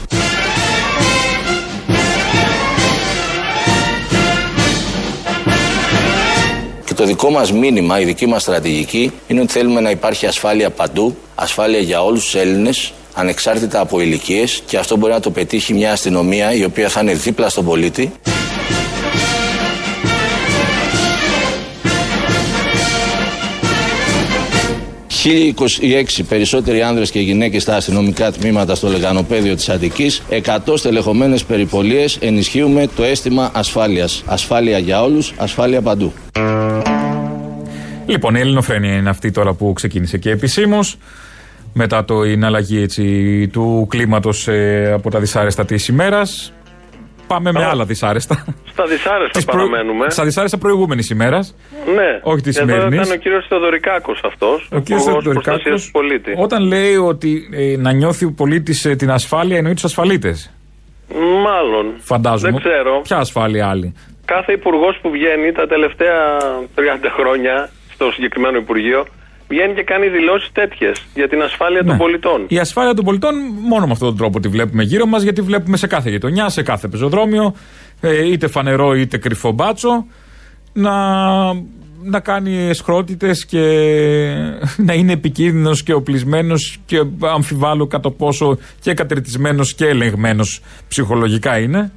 [6.84, 10.70] Και το δικό μας μήνυμα, η δική μας στρατηγική είναι ότι θέλουμε να υπάρχει ασφάλεια
[10.70, 15.74] παντού, ασφάλεια για όλους τους Έλληνες, ανεξάρτητα από ηλικίες και αυτό μπορεί να το πετύχει
[15.74, 18.12] μια αστυνομία η οποία θα είναι δίπλα στον πολίτη.
[25.24, 30.22] ...1026 περισσότεροι άνδρες και γυναίκες στα αστυνομικά τμήματα στο λεγανοπέδιο της Αττικής...
[30.30, 34.22] ...100 στελεχωμένες περιπολίες ενισχύουμε το αίσθημα ασφάλειας.
[34.26, 36.12] Ασφάλεια για όλους, ασφάλεια παντού.
[38.06, 40.96] Λοιπόν, η Ελληνοφρένεια είναι αυτή τώρα που ξεκίνησε και επισήμως.
[41.72, 44.48] Μετά το είναι αλλαγή έτσι, του κλίματος
[44.92, 46.53] από τα δυσάρεστα της ημέρας.
[47.34, 48.44] Πάμε με άλλα δυσάρεστα.
[48.72, 50.10] Στα δυσάρεστα Της προ- παραμένουμε.
[50.10, 51.54] Στα δυσάρεστα προηγούμενης ημέρας.
[51.94, 52.20] Ναι.
[52.22, 53.06] Όχι της Εδώ σημερινής.
[53.06, 54.68] ήταν ο κύριος Θεοδωρικάκος αυτός.
[54.72, 54.84] Ο κ.
[55.04, 56.32] Θεοδωρικάκος, του πολίτη.
[56.36, 60.50] όταν λέει ότι ε, να νιώθει ο πολίτης την ασφάλεια, εννοεί τους ασφαλίτες.
[61.44, 61.94] Μάλλον.
[61.98, 62.50] Φαντάζομαι.
[62.50, 63.00] Δεν ξέρω.
[63.02, 63.94] Ποια ασφάλεια άλλη.
[64.24, 66.38] Κάθε υπουργός που βγαίνει τα τελευταία
[66.74, 69.06] 30 χρόνια στο συγκεκριμένο Υπουργείο
[69.48, 71.88] βγαίνει και κάνει δηλώσεις τέτοιες για την ασφάλεια Ναι.
[71.88, 72.44] των πολιτών.
[72.48, 75.76] Η ασφάλεια των πολιτών μόνο με αυτόν τον τρόπο τη βλέπουμε γύρω μας, γιατί βλέπουμε
[75.76, 77.54] σε κάθε γειτονιά, σε κάθε πεζοδρόμιο,
[78.00, 80.06] ε, είτε φανερό είτε κρυφό μπάτσο,
[80.72, 80.92] να,
[82.02, 83.60] να κάνει εσχρότητες και
[84.76, 86.96] να είναι επικίνδυνος και οπλισμένος και
[87.34, 91.92] αμφιβάλλω κατά πόσο και κατρετισμένος και ελεγμένος ψυχολογικά είναι.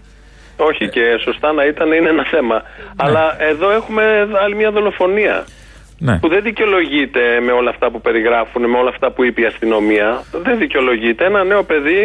[0.57, 2.61] Όχι και σωστά να ήταν είναι ένα θέμα.
[2.95, 4.03] Αλλά εδώ έχουμε
[4.43, 5.45] άλλη μια δολοφονία.
[5.99, 6.19] Ναι.
[6.19, 10.23] Που δεν δικαιολογείται με όλα αυτά που περιγράφουν, με όλα αυτά που είπε η αστυνομία.
[10.43, 11.25] Δεν δικαιολογείται.
[11.25, 12.01] Ένα νέο παιδί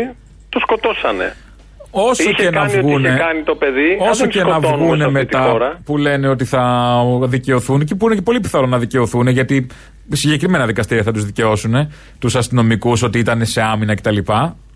[0.48, 1.28] το σκοτώσανε.
[1.94, 3.90] Όσο είχε και να κάνει ό,τι βγουνε, είχε κάνει το παιδί.
[4.00, 5.78] αν όσο δεν και να σκοτώνουμε σε βγούνε αυτή τη μετά χώρα.
[5.85, 6.62] που λένε ότι θα
[7.22, 9.66] δικαιωθούν και που είναι και πολύ πιθανό να δικαιωθούν γιατί
[10.12, 11.74] συγκεκριμένα δικαστήρια θα τους δικαιώσουν
[12.18, 14.16] τους αστυνομικούς ότι ήταν σε άμυνα κτλ.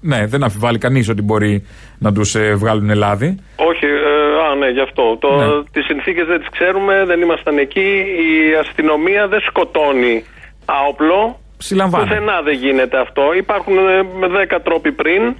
[0.00, 1.64] Ναι, δεν αμφιβάλλει κανείς ότι μπορεί
[1.98, 3.38] να τους βγάλουν λάδι.
[3.56, 3.95] Όχι, ε,
[4.56, 5.16] ναι, γι' αυτό.
[5.16, 5.62] Το, Ναι.
[5.72, 8.04] Τις συνθήκες δεν τις ξέρουμε, δεν ήμασταν εκεί.
[8.26, 10.24] Η αστυνομία δεν σκοτώνει
[10.64, 11.38] άοπλο.
[11.58, 12.08] Συλλαμβάνει.
[12.08, 13.32] Πουθενά δεν γίνεται αυτό.
[13.32, 15.36] Υπάρχουν ε, με 10 τρόποι πριν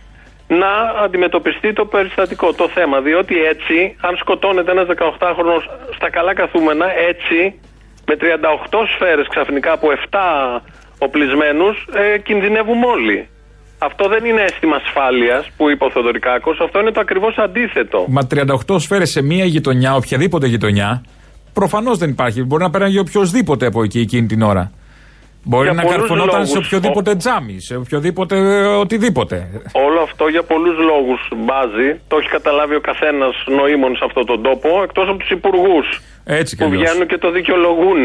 [0.49, 0.71] να
[1.05, 3.01] αντιμετωπιστεί το περιστατικό, το θέμα.
[3.01, 5.63] Διότι έτσι, αν σκοτώνεται ένας 18χρονος
[5.95, 7.61] στα καλά καθούμενα, έτσι,
[8.07, 10.63] με 38 σφαίρες ξαφνικά από 7
[10.99, 13.29] οπλισμένους, ε, κινδυνεύουμε όλοι.
[13.79, 18.05] Αυτό δεν είναι αίσθημα ασφάλειας που είπε ο Θοδωρικάκο, αυτό είναι το ακριβώς αντίθετο.
[18.09, 18.27] Μα
[18.67, 21.05] 38 σφαίρες σε μία γειτονιά, οποιαδήποτε γειτονιά,
[21.53, 22.43] προφανώς δεν υπάρχει.
[22.43, 24.71] Μπορεί να πέραγε οποιοδήποτε από εκεί εκείνη την ώρα.
[25.49, 26.67] Μπορεί Για να πολλούς καρφωνόταν σε λόγους.
[26.67, 29.49] οποιοδήποτε τζάμι, σε οποιοδήποτε ε, οτιδήποτε.
[29.73, 32.01] Όλο αυτό για πολλούς λόγους μπάζει.
[32.09, 36.01] Το έχει καταλάβει ο καθένας νοήμων σε αυτόν τον τόπο, εκτός από τους υπουργούς.
[36.25, 36.83] Έτσι κι Που αλλιώς.
[36.91, 37.97] βγαίνουν και το δικαιολογούν.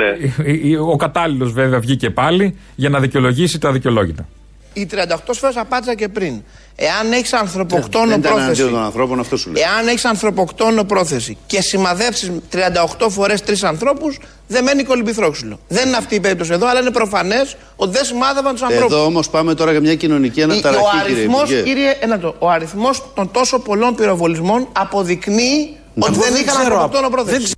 [0.91, 4.27] Ο κατάλληλος βέβαια βγήκε πάλι για να δικαιολογήσει τα δικαιολόγητα.
[4.73, 4.95] Οι 38
[5.33, 6.43] φορέ απάντησα και πριν.
[6.75, 8.51] Εάν έχεις ανθρωποκτόνο Δεν ήταν πρόθεση.
[8.61, 9.63] αντίον των ανθρώπων, αυτό σου λέει.
[9.63, 15.59] Εάν έχεις ανθρωποκτόνο πρόθεση και σημαδέψεις 38 φορές τρεις ανθρώπους, δεν μένει κολυμπηθρόξυλο.
[15.67, 18.93] Δεν είναι αυτή η περίπτωση εδώ, αλλά είναι προφανές ότι δεν σημάδευαν τους ανθρώπους.
[18.93, 21.61] Εδώ όμως πάμε τώρα για μια κοινωνική Ο αναταραχή, κύριε αριθμός, Υπουργέ.
[21.61, 22.35] κύριε, ένα λεπτό.
[22.39, 27.53] ο αριθμός των τόσο πολλών πυροβολισμών αποδεικνύει ότι δεν είχαν ανθρωποκτόνο πρόθεση.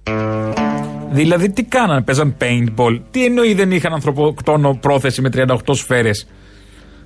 [1.12, 3.00] Δηλαδή τι κάνανε, παίζαν paintball.
[3.12, 6.28] Τι εννοεί δεν είχαν ανθρωποκτόνο πρόθεση με 38 σφαίρες;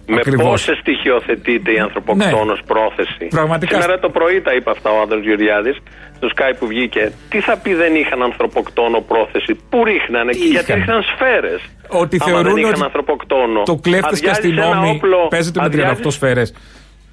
[0.09, 0.47] Με Ακριβώς.
[0.49, 2.65] πόσες στοιχειοθετείται η ανθρωποκτόνος Ναι.
[2.73, 3.81] πρόθεση; Πραγματικά.
[3.81, 5.77] Σήμερα το πρωί τα είπε αυτά ο Άδωνο Γεωργιάδης
[6.15, 7.11] στο Skype που βγήκε.
[7.29, 11.61] Τι θα πει δεν είχαν ανθρωποκτόνο πρόθεση; Πού ρίχνανε, Τι και γιατί είχαν; ρίχναν σφαίρες;
[11.89, 13.63] Ότι δεν θεωρούν είχαν ότι ανθρωποκτόνο.
[13.63, 16.53] το κλέφτες και Αδειάζεις ένα αστυνόμοι όπλο- παίζεται με αδειάζεις- 38 σφαίρες.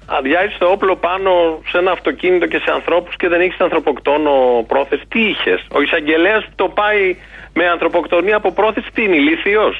[0.07, 1.31] Αδειάζεις το όπλο πάνω
[1.69, 4.31] σε ένα αυτοκίνητο και σε ανθρώπους και δεν έχεις ανθρωποκτόνο
[4.67, 5.03] πρόθεση.
[5.07, 7.15] Τι είχες; Ο εισαγγελέας που το πάει
[7.53, 9.75] με ανθρωποκτονία από πρόθεση, τι είναι, ηλίθιος;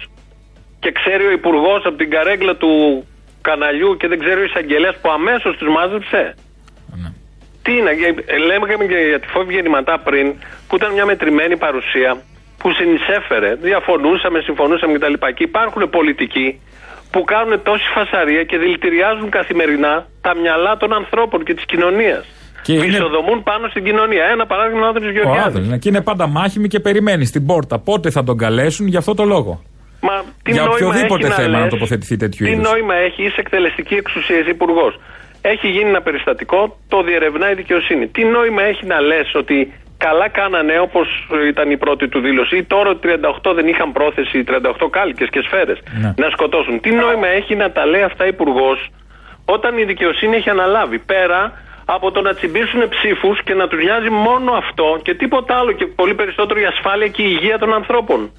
[0.85, 2.71] Και ξέρει ο υπουργός από την καρέγκλα του
[3.47, 6.21] καναλιού και δεν ξέρει ο εισαγγελέας που αμέσως τους μάζεψε.
[7.01, 7.09] Ναι.
[7.63, 7.91] Τι είναι,
[8.35, 10.25] ε, λέμε και για τη φόβη γεννηματά πριν,
[10.67, 12.11] που ήταν μια μετρημένη παρουσία
[12.59, 15.13] που συνεισέφερε, διαφωνούσαμε, συμφωνούσαμε κτλ.
[15.37, 16.47] Και υπάρχουν πολιτικοί
[17.11, 19.93] που κάνουν τόση φασαρία και δηλητηριάζουν καθημερινά
[20.25, 22.23] τα μυαλά των ανθρώπων και της κοινωνίας.
[22.65, 24.23] Και είναι- Ισοδομούν πάνω στην κοινωνία.
[24.35, 25.45] Ένα παράδειγμα είναι ο Άδωνο Ο Γεωργιάδης.
[25.45, 25.69] Άδωνης.
[25.69, 25.77] ναι.
[25.77, 27.79] Και είναι πάντα μάχημη και περιμένει στην πόρτα.
[27.79, 29.53] Πότε θα τον καλέσουν για αυτό το λόγο.
[30.07, 32.69] Μα τι Για νόημα οποιοδήποτε έχει θέμα να λες, τοποθετηθεί τέτοιου Τι είδους.
[32.69, 34.93] νόημα έχει, είσαι εκτελεστική εξουσίας, είσαι υπουργός.
[35.41, 38.07] Έχει γίνει ένα περιστατικό, το διερευνάει η δικαιοσύνη.
[38.07, 41.07] Τι νόημα έχει να λες ότι καλά κάνανε όπως
[41.47, 42.99] ήταν η πρώτη του δήλωση, ή τώρα ότι
[43.43, 46.13] 38 δεν είχαν πρόθεση, 38 κάλικες και σφαίρες Ναι.
[46.17, 46.79] να σκοτώσουν.
[46.79, 48.89] Τι νόημα έχει να τα λέει αυτά υπουργός
[49.45, 51.39] όταν η δικαιοσύνη έχει αναλάβει πέρα
[51.85, 55.85] από το να τσιμπήσουν ψήφους και να του νοιάζει μόνο αυτό και τίποτα άλλο και
[55.85, 58.31] πολύ περισσότερο η ασφάλεια και η υγεία των ανθρώπων.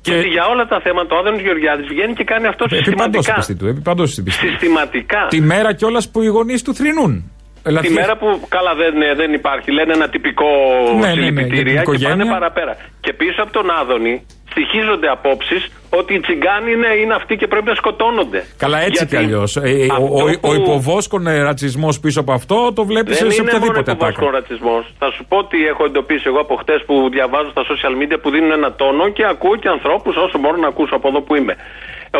[0.00, 2.84] Και- Και για όλα τα θέματα ο Άδωνος Γεωργιάδης βγαίνει και κάνει αυτό Επί παντό
[2.90, 3.34] συστηματικά.
[3.34, 3.66] πιστή του.
[3.66, 4.46] Επί παντός στην πιστή.
[4.48, 5.26] Συστηματικά.
[5.28, 7.30] Τη μέρα κιόλας που οι γονείς του θρυνούν.
[7.66, 10.46] Δηλαδή, Τη μέρα που καλά δεν, δεν υπάρχει, λένε ένα τυπικό
[10.94, 12.16] Ναι, ναι, ναι, συλληπιτήρια για την και οικογένεια.
[12.16, 12.76] πάνε παραπέρα.
[13.00, 17.66] Και πίσω από τον Άδωνη στοιχίζονται απόψεις ότι οι τσιγκάνοι είναι, είναι αυτοί και πρέπει
[17.66, 18.44] να σκοτώνονται.
[18.58, 19.56] Καλά, έτσι Γιατί κι αλλιώς.
[19.56, 19.60] ο,
[19.92, 23.50] αυτό ο, ο που- υποβόσκον ρατσισμός πίσω από αυτό το βλέπεις Δεν σε, σε είναι
[23.52, 24.38] μόνο οποιαδήποτε υποβόσκον ατάκα.
[24.38, 24.82] ρατσισμός.
[24.98, 28.30] Θα σου πω ότι έχω εντοπίσει εγώ από χτες που διαβάζω στα social media που
[28.30, 31.54] δίνουν ένα τόνο και ακούω και ανθρώπους όσο μπορώ να ακούσω από εδώ που είμαι.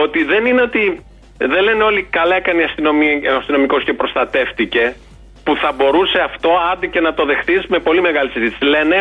[0.04, 0.82] Ότι δεν είναι ότι.
[1.38, 4.96] Δεν λένε όλοι καλά έκανε η αστυνομία- ο αστυνομικός και προστατεύτηκε.
[5.44, 8.64] Που θα μπορούσε αυτό άντε και να το δεχτείς με πολύ μεγάλη συζήτηση.
[8.74, 8.98] Λένε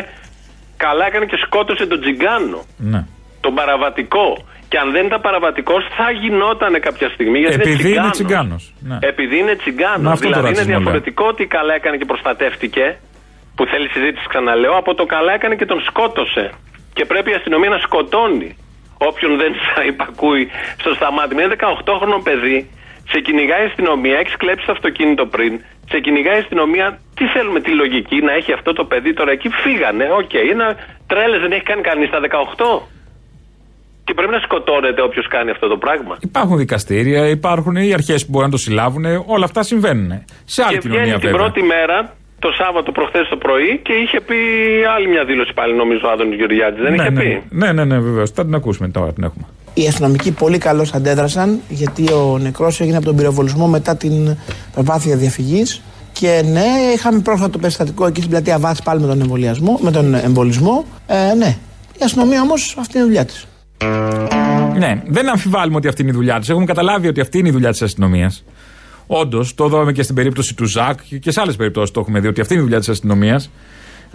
[0.86, 2.60] καλά έκανε και σκότωσε τον Τζιγκάνο.
[2.92, 3.02] Ναι.
[3.46, 4.28] Τον παραβατικό.
[4.70, 7.40] Και αν δεν ήταν παραβατικός, θα γινόταν κάποια στιγμή.
[7.40, 8.16] Γιατί Επειδή είναι τσιγκάνος.
[8.18, 8.64] τσιγκάνος.
[8.90, 8.98] Ναι.
[9.12, 10.04] Επειδή είναι τσιγκάνο.
[10.08, 10.80] Με αυτό το Δηλαδή είναι ρατσισμό λέω.
[10.80, 12.86] διαφορετικό ότι καλά έκανε και προστατεύτηκε.
[13.56, 14.76] Που θέλει συζήτηση, ξαναλέω.
[14.82, 16.46] Από το καλά έκανε και τον σκότωσε.
[16.98, 18.50] Και πρέπει η αστυνομία να σκοτώνει
[19.10, 20.44] όποιον δεν σας υπακούει
[20.82, 21.32] στο σταμάτη.
[21.36, 22.58] Με ένα 18χρονο παιδί
[23.12, 25.54] σε κυνηγάει η αστυνομία, έχεις κλέψει το αυτοκίνητο πριν.
[25.92, 29.50] Σε κυνηγάει η αστυνομία, τι θέλουμε, τη λογική να έχει αυτό το παιδί τώρα εκεί.
[29.64, 30.34] Φύγανε, οκέι.
[30.34, 30.68] είναι
[31.08, 32.82] τρέλες, δεν έχει κάνει κανείς στα 18.
[34.06, 36.18] Και πρέπει να σκοτώνεται όποιος κάνει αυτό το πράγμα.
[36.22, 39.06] Υπάρχουν δικαστήρια, υπάρχουν οι αρχές που μπορούν να το συλλάβουν.
[39.26, 40.12] Όλα αυτά συμβαίνουν.
[40.46, 41.42] Σε άλλη και βγαίνει κοινωνία την βέβαια.
[41.42, 44.36] πρώτη μέρα, το Σάββατο προχθές το πρωί, και είχε πει
[44.96, 46.82] άλλη μια δήλωση πάλι, νομίζω, ο Άδωνης Γεωργιάδης.
[46.82, 47.44] Δεν ναι, είχε ναι, πει.
[47.50, 48.32] ναι, ναι, ναι, βεβαίως.
[48.32, 49.46] Θα την ακούσουμε τώρα, την έχουμε.
[49.74, 54.38] Οι αστυνομικοί πολύ καλώς αντέδρασαν γιατί ο νεκρός έγινε από τον πυροβολισμό μετά την
[54.74, 55.82] προσπάθεια διαφυγής.
[56.12, 59.92] Και ναι, είχαμε πρόσφατο το περιστατικό εκεί στην πλατεία Βάτση πάλι με τον εμβολιασμό, με
[59.92, 60.86] τον εμβολισμό.
[61.08, 61.58] Ε, ναι.
[61.94, 63.48] Η αστυνομία όμως αυτή είναι η δουλειά της.
[64.78, 66.50] Ναι, δεν αμφιβάλλουμε ότι αυτή είναι η δουλειά της.
[66.50, 68.44] Έχουμε καταλάβει ότι αυτή είναι η δουλειά της αστυνομίας.
[69.08, 72.28] Όντως, το είδαμε και στην περίπτωση του Ζακ και σε άλλες περιπτώσεις το έχουμε δει
[72.28, 73.50] ότι αυτή είναι η δουλειά της αστυνομίας.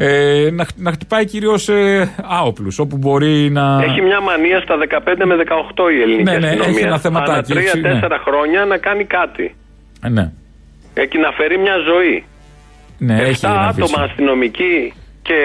[0.01, 3.83] Ε, να, χ- να χτυπάει κυρίως ε, άοπλους, όπου μπορεί να.
[3.83, 5.37] Έχει μια μανία στα 15 με
[5.77, 6.69] 18 η ελληνική Ναι, ναι, αστυνομία.
[6.77, 8.17] έχει ένα θεματάκι, Ανά έχει, 3-4 ναι.
[8.25, 9.57] χρόνια να κάνει κάτι.
[10.05, 10.31] Ε, ναι,
[10.95, 12.25] Έχει να φέρει μια ζωή.
[12.99, 14.03] ναι, έχει 7 ένα άτομα βίσμα.
[14.03, 15.39] αστυνομικοί Και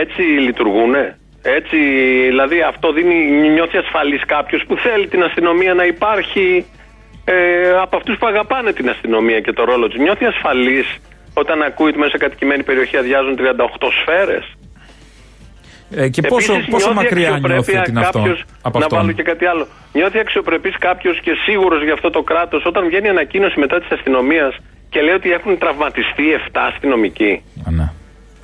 [0.00, 1.18] έτσι λειτουργούνε.
[1.42, 1.76] Έτσι,
[2.28, 6.64] δηλαδή αυτό δίνει, νιώθει ασφαλής κάποιος που θέλει την αστυνομία να υπάρχει
[7.24, 7.34] ε,
[7.82, 9.98] από αυτούς που αγαπάνε την αστυνομία και το ρόλο της.
[10.00, 10.96] Νιώθει ασφαλής
[11.38, 14.44] όταν ακούει ότι μέσα σε κατοικημένη περιοχή αδειάζουν 38 σφαίρες.
[15.90, 18.98] Ε, και πόσο, Επίσης, πόσο νιώθει μακριά αξιοπρέπεια νιώθει την αυτό, κάποιος- από να αυτόν;
[18.98, 19.66] βάλω και κάτι άλλο.
[19.92, 24.56] Νιώθει αξιοπρεπής κάποιος και σίγουρος για αυτό το κράτος όταν βγαίνει ανακοίνωση μετά της αστυνομίας
[24.90, 27.90] και λέει ότι έχουν τραυματιστεί 7 αστυνομικοί; Α, ναι.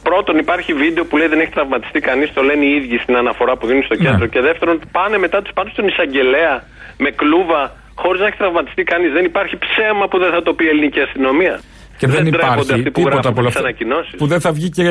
[0.03, 3.57] Πρώτον, υπάρχει βίντεο που λέει δεν έχει τραυματιστεί κανείς, το λένε οι ίδιοι στην αναφορά
[3.57, 4.05] που δίνουν στο Ναι.
[4.05, 4.27] κέντρο.
[4.27, 6.63] Και δεύτερον, πάνε μετά τους πάνω στον εισαγγελέα
[6.99, 9.13] με κλούβα χωρίς να έχει τραυματιστεί κανείς.
[9.13, 11.61] Δεν υπάρχει ψέμα που δεν θα το πει η ελληνική αστυνομία.
[11.99, 13.69] Και δεν, τρέπονται υπάρχει αυτοί που τίποτα γράφουν από όλα τις αυτά.
[13.69, 14.15] ανακοινώσεις.
[14.21, 14.85] Που δεν θα βγει και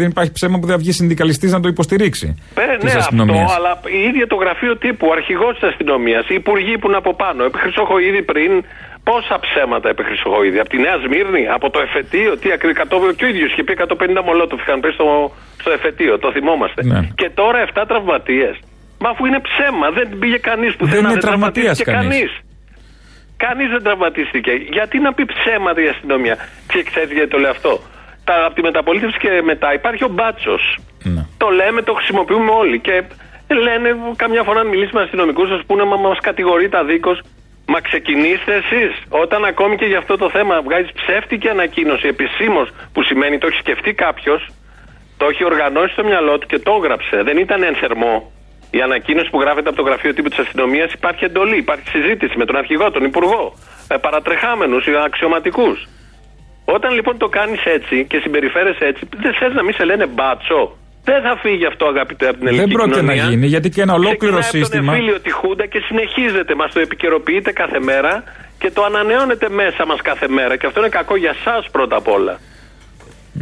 [0.00, 2.28] δεν υπάρχει ψέμα που δεν θα βγει συνδικαλιστής να το υποστηρίξει.
[2.54, 3.56] Ε, της ναι, αυτό, αστυνομίας.
[3.56, 7.14] αλλά η ίδια το γραφείο τύπου, ο αρχηγός της αστυνομίας, οι υπουργοί που είναι από
[7.14, 7.44] πάνω.
[7.44, 8.52] Επί Χρυσοχοίδη πριν,
[9.08, 10.58] πόσα ψέματα επί Χρυσοχοίδη.
[10.58, 12.72] Από τη Νέα Σμύρνη, από το εφετείο, τι ακριβώς.
[13.16, 15.06] Και ο ίδιος είχε πει 150 μολότοφ είχαν πει στο,
[15.60, 16.80] στο εφετείο, το θυμόμαστε.
[16.84, 17.00] Ναι.
[17.14, 18.54] Και τώρα 7 τραυματίες.
[18.98, 22.08] Μα αφού είναι ψέμα, δεν πήγε κανείς που Δεν είναι τραυματίας τραυματίστηκε κανείς.
[22.08, 22.30] κανείς.
[23.46, 24.52] Κανείς δεν τραυματίστηκε.
[24.76, 26.36] Γιατί να πει ψέματα η αστυνομία.
[26.72, 27.80] Και ξέρεις γιατί το λέω αυτό.
[28.24, 30.78] Τα, από τη μεταπολίτευση και μετά υπάρχει ο μπάτσος.
[31.02, 31.22] Ναι.
[31.36, 32.80] Το λέμε, το χρησιμοποιούμε όλοι.
[32.80, 33.02] Και
[33.48, 37.16] λένε καμιά φορά αν μιλήσει με αστυνομικούς, σα πούνε μα μας κατηγορείτε αδίκω.
[37.66, 38.92] Μα ξεκινήστε εσείς.
[39.08, 43.58] Όταν ακόμη και για αυτό το θέμα βγάζεις ψεύτικη ανακοίνωση επισήμως, που σημαίνει το έχει
[43.58, 44.48] σκεφτεί κάποιος,
[45.16, 47.22] το έχει οργανώσει στο μυαλό του και το έγραψε.
[47.22, 48.32] Δεν ήταν εν θερμό.
[48.76, 52.44] Η ανακοίνωση που γράφεται από το γραφείο τύπου της αστυνομίας υπάρχει εντολή, υπάρχει συζήτηση με
[52.44, 53.44] τον αρχηγό, τον υπουργό,
[53.88, 55.78] ε, παρατρεχάμενους, αξιωματικούς.
[56.64, 60.60] Όταν λοιπόν το κάνεις έτσι και συμπεριφέρεσαι έτσι, δεν θες να μην σε λένε μπάτσο.
[61.04, 63.30] Δεν θα φύγει αυτό, αγαπητέ, από την Δεν ελληνική πρόκειται να κοινωνία.
[63.30, 64.82] γίνει, γιατί και ένα ολόκληρο Ξεκινάει σύστημα.
[64.82, 66.54] Από τον εμφύλιο τη Χούντα και συνεχίζεται.
[66.54, 68.12] Μας το επικαιροποιείτε κάθε μέρα
[68.58, 70.56] και το ανανεώνετε μέσα μας κάθε μέρα.
[70.56, 72.34] Και αυτό είναι κακό για εσά πρώτα απ' όλα.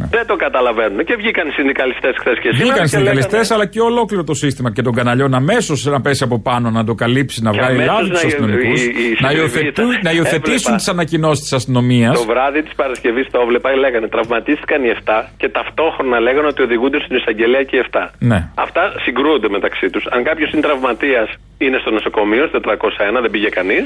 [0.09, 1.03] Δεν το καταλαβαίνουν.
[1.05, 2.63] Και βγήκαν οι συνδικαλιστές χθες και σήμερα.
[2.63, 6.23] Βγήκαν και συνδικαλιστέ, λέγανε- αλλά και ολόκληρο το σύστημα και των καναλιών αμέσως να πέσει
[6.23, 8.81] από πάνω, να το καλύψει, να Και βγάλει αμέσως λάδι να- στους αστυνομικούς.
[8.81, 9.99] η- η Να, συντριβή υιοθετού- ήταν.
[10.03, 10.75] να υιοθετήσουν Έβλεπα.
[10.75, 12.13] τις ανακοινώσεις της αστυνομίας.
[12.19, 16.99] Το βράδυ της Παρασκευής το έβλεπα, λέγανε τραυματίστηκαν οι 7 και ταυτόχρονα λέγανε ότι οδηγούνται
[17.05, 18.11] στην εισαγγελέα και οι 7.
[18.19, 18.39] Ναι.
[18.55, 20.03] Αυτά συγκρούονται μεταξύ τους.
[20.15, 21.27] Αν κάποιος είναι τραυματίας,
[21.57, 23.85] είναι στο νοσοκομείο, στο 401, δεν πήγε κανείς.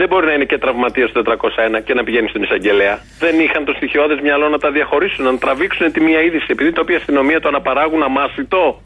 [0.00, 2.98] Δεν μπορεί να είναι και τραυματίας στο 401 και να πηγαίνει στην εισαγγελέα.
[3.18, 6.46] Δεν είχαν το στοιχειώδες μυαλό να τα διαχωρίσουν, να τραβήξουν τη μία είδηση.
[6.48, 8.80] Επειδή το οποίο η αστυνομία το αναπαράγουν αμάσιτο.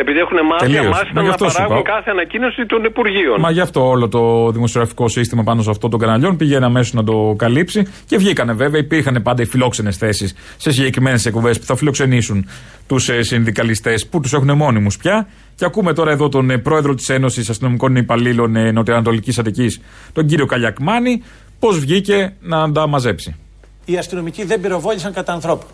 [0.00, 0.84] Επειδή έχουν μάθει Τελείως.
[0.86, 1.90] αμάσιτο Μα γι' να αυτό σου παράγουν είπα.
[1.92, 3.36] κάθε ανακοίνωση των Υπουργείων.
[3.40, 7.04] Μα γι' αυτό όλο το δημοσιογραφικό σύστημα πάνω σε αυτό των καναλιών πήγαινε αμέσως να
[7.04, 8.80] το καλύψει και βγήκανε βέβαια.
[8.80, 12.46] Υπήρχαν πάντα οι φιλόξενες θέσεις σε συγκεκριμένες εκπομπές που θα φιλοξενήσουν
[12.86, 15.28] τους ε, συνδικαλιστές που τους έχουν μόνιμους πια.
[15.54, 19.80] Και ακούμε τώρα εδώ τον ε, πρόεδρο της Ένωσης Αστυνομικών Υπαλλήλων ε, Νοτιοανατολικής Αττικής,
[20.12, 21.22] τον κύριο Καλιακμάνη,
[21.58, 23.36] πώς βγήκε να τα μαζέψει.
[23.84, 25.66] Οι αστυνομικοί δεν πυροβόλησαν κατά ανθρώπου.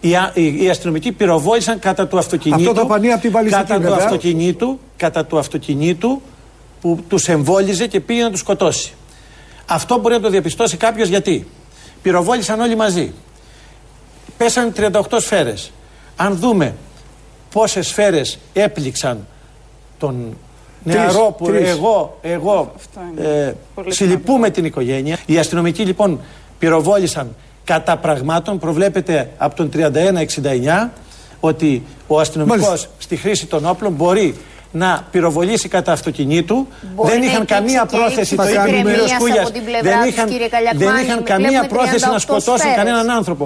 [0.00, 2.70] Οι, α- οι, οι αστυνομικοί πυροβόλησαν κατά του αυτοκινήτου.
[2.70, 4.04] Αυτό το πανεί απ' την βαλιστική, κατά του βέβαια.
[4.04, 6.22] αυτοκινήτου, κατά του αυτοκινήτου
[6.80, 8.92] που τους εμβόλιζε και πήγε να τους σκοτώσει.
[9.66, 11.46] Αυτό μπορεί να το διαπιστώσει κάποιος γιατί.
[12.02, 13.12] Πυροβόλησαν όλοι μαζί.
[14.36, 15.72] Πέσαν 38 σφαίρες.
[16.16, 16.74] Αν δούμε
[17.52, 19.26] πόσες σφαίρες έπληξαν
[19.98, 20.36] τον
[20.82, 21.68] νεαρό που τρεις.
[21.68, 22.72] εγώ, εγώ
[23.20, 25.18] ε, Πολύ συλληπούμε την οικογένεια.
[25.26, 26.20] Οι αστυνομικοί λοιπόν
[26.58, 27.34] πυροβόλησαν
[27.72, 28.58] κατά πραγμάτων.
[28.58, 30.88] Προβλέπεται από τον 31-69
[31.40, 32.88] ότι ο αστυνομικός Μάλιστα.
[32.98, 34.34] στη χρήση των όπλων μπορεί
[34.72, 36.66] να πυροβολήσει κατά αυτοκινήτου.
[36.94, 39.24] Μπορεί δεν να είχαν υπήρξε καμία και πρόθεση, έλλειψη το είπε ο ηρεμίας κύριος από
[39.24, 39.50] Κούγιας.
[39.52, 40.84] την πλευρά Δεν τους, είχαν, κύριε Καλιακμάνη.
[40.92, 42.76] δεν είχαν καμία Βλέπουμε πρόθεση να 38 σκοτώσουν σφαίρες.
[42.76, 43.44] κανέναν άνθρωπο.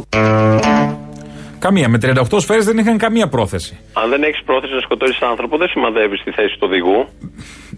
[1.58, 1.88] Καμία.
[1.88, 3.72] Με 38 σφαίρες δεν είχαν καμία πρόθεση.
[3.92, 6.98] Αν δεν έχεις πρόθεση να σκοτώσεις άνθρωπο, δεν σημαδεύεις τη θέση του οδηγού.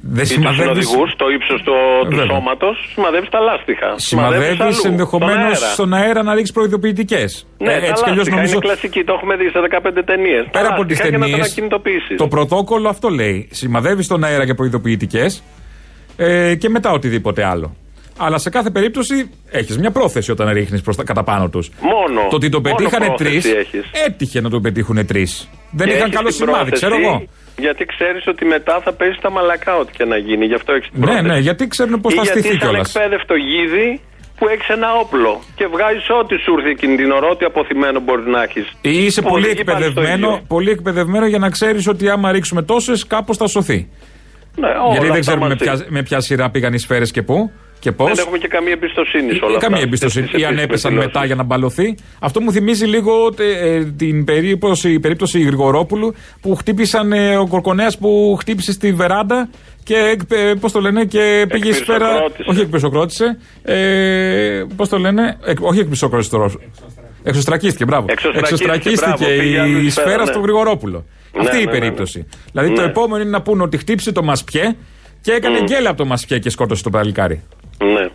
[0.09, 0.63] Δεν ή τους σημαδεύει.
[0.63, 1.73] συνοδηγού, το ύψος του,
[2.11, 2.35] του Βέβαια.
[2.35, 3.89] σώματος, σημαδεύεις τα λάστιχα.
[3.97, 5.73] Σημαδεύεις αλλού, ενδεχομένως στον αέρα.
[5.77, 7.47] στον αέρα να ρίξεις προειδοποιητικές.
[7.59, 8.53] Ναι, τα έτσι κι αλλιώς λάστιχα νομίζω.
[8.53, 10.45] είναι κλασική, το έχουμε δει σε 15 ταινίες.
[10.51, 12.15] Πέρα από τις και να τα ταινίες, ανακινητοποιήσει.
[12.15, 13.49] το πρωτόκολλο αυτό λέει.
[13.53, 15.43] Σημαδεύεις στον αέρα για προειδοποιητικές
[16.17, 17.77] ε, και μετά οτιδήποτε άλλο.
[18.19, 21.71] Αλλά σε κάθε περίπτωση έχεις μια πρόθεση όταν ρίχνεις κατά πάνω τους.
[21.81, 22.21] Μόνο.
[22.31, 23.91] Το ότι το μόνο πετύχανε τρεις, πρόθεση έχεις.
[24.07, 25.49] έτυχε να το πετύχουν τρεις.
[25.71, 27.27] Δεν Και είχαν έχεις καλό την σημάδι, πρόθεση, ξέρω εγώ.
[27.59, 30.45] Γιατί ξέρεις ότι μετά θα παίζει τα μαλακά, ό,τι και να γίνει.
[30.47, 31.27] Γι' αυτό έχεις την Ναι, πρόθεση.
[31.27, 32.97] ναι, γιατί ξέρουν πώς Ή θα γιατί στηθεί είσαι κιόλας.
[32.97, 34.01] ανεκπαίδευτο γίδι
[34.39, 38.31] που έχεις ένα όπλο και βγάζεις ό,τι σου έρθει εκείνη την ώρα, ό,τι αποθυμένο μπορεί
[38.31, 38.67] να έχεις.
[38.81, 43.47] Ή είσαι πολύ εκπαιδευμένο, πολύ εκπαιδευμένο για να ξέρεις ότι άμα ρίξουμε τόσες, κάπως θα
[43.47, 43.89] σωθεί.
[44.57, 45.65] Ναι, όλα Γιατί δεν αυτά ξέρουμε με μαζί.
[45.65, 47.51] ποια, με ποια σειρά πήγαν οι σφαίρες και πού
[47.87, 49.67] και πώς; Δεν έχουμε και καμία εμπιστοσύνη σε όλα Ή αυτά.
[49.67, 50.27] καμία εμπιστοσύνη.
[50.27, 51.13] στις Ή αν επίσημες έπεσαν δηλώσεις.
[51.15, 51.95] μετά για να μπαλωθεί.
[52.19, 57.99] Αυτό μου θυμίζει λίγο ε, την περίπτωση, η περίπτωση Γρηγορόπουλου που χτύπησαν ε, ο Κορκονέας
[57.99, 59.49] που χτύπησε στη βεράντα
[59.85, 62.09] και ε, πώς το λένε και πήγε η σφαίρα.
[62.09, 62.51] Εκπυρσοκρότησε.
[62.51, 63.39] Όχι εκπυρσοκρότησε.
[63.63, 65.37] Ε, Πώς το λένε.
[65.47, 66.53] Εκ, όχι εκπυρσοκρότησε τώρα.
[67.23, 68.07] Εξωστρακίστηκε, μπράβο.
[68.35, 70.31] Εξωστρακίστηκε, μπράβο, πήγε άλλη η σφαίρα, σφαίρα ναι.
[70.31, 71.05] στο Γρηγορόπουλο.
[71.35, 71.79] Ναι, Αυτή ναι, η ναι, ναι.
[71.79, 72.27] περίπτωση.
[72.53, 72.87] Δηλαδή το Ναι.
[72.87, 74.77] επόμενο είναι να πούνε ότι χτύπησε το Μασπιέ
[75.21, 77.43] και έκανε γκέλα από το Μασπιέ και σκότωσε το παλικάρι.
[77.79, 78.11] Ναι.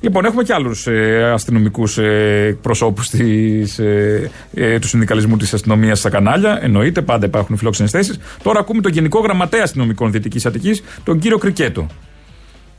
[0.00, 6.10] Λοιπόν, έχουμε και άλλους ε, αστυνομικούς ε, προσώπου ε, ε, του συνδικαλισμού της αστυνομίας στα
[6.10, 6.58] κανάλια.
[6.62, 8.18] Εννοείται, πάντα υπάρχουν φιλόξενες θέσεις.
[8.42, 11.86] Τώρα ακούμε τον Γενικό Γραμματέα Αστυνομικών Δυτικής Αττικής, τον κύριο Κρικέτο.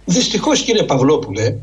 [0.05, 1.55] Δυστυχώς, κύριε Παυλόπουλε,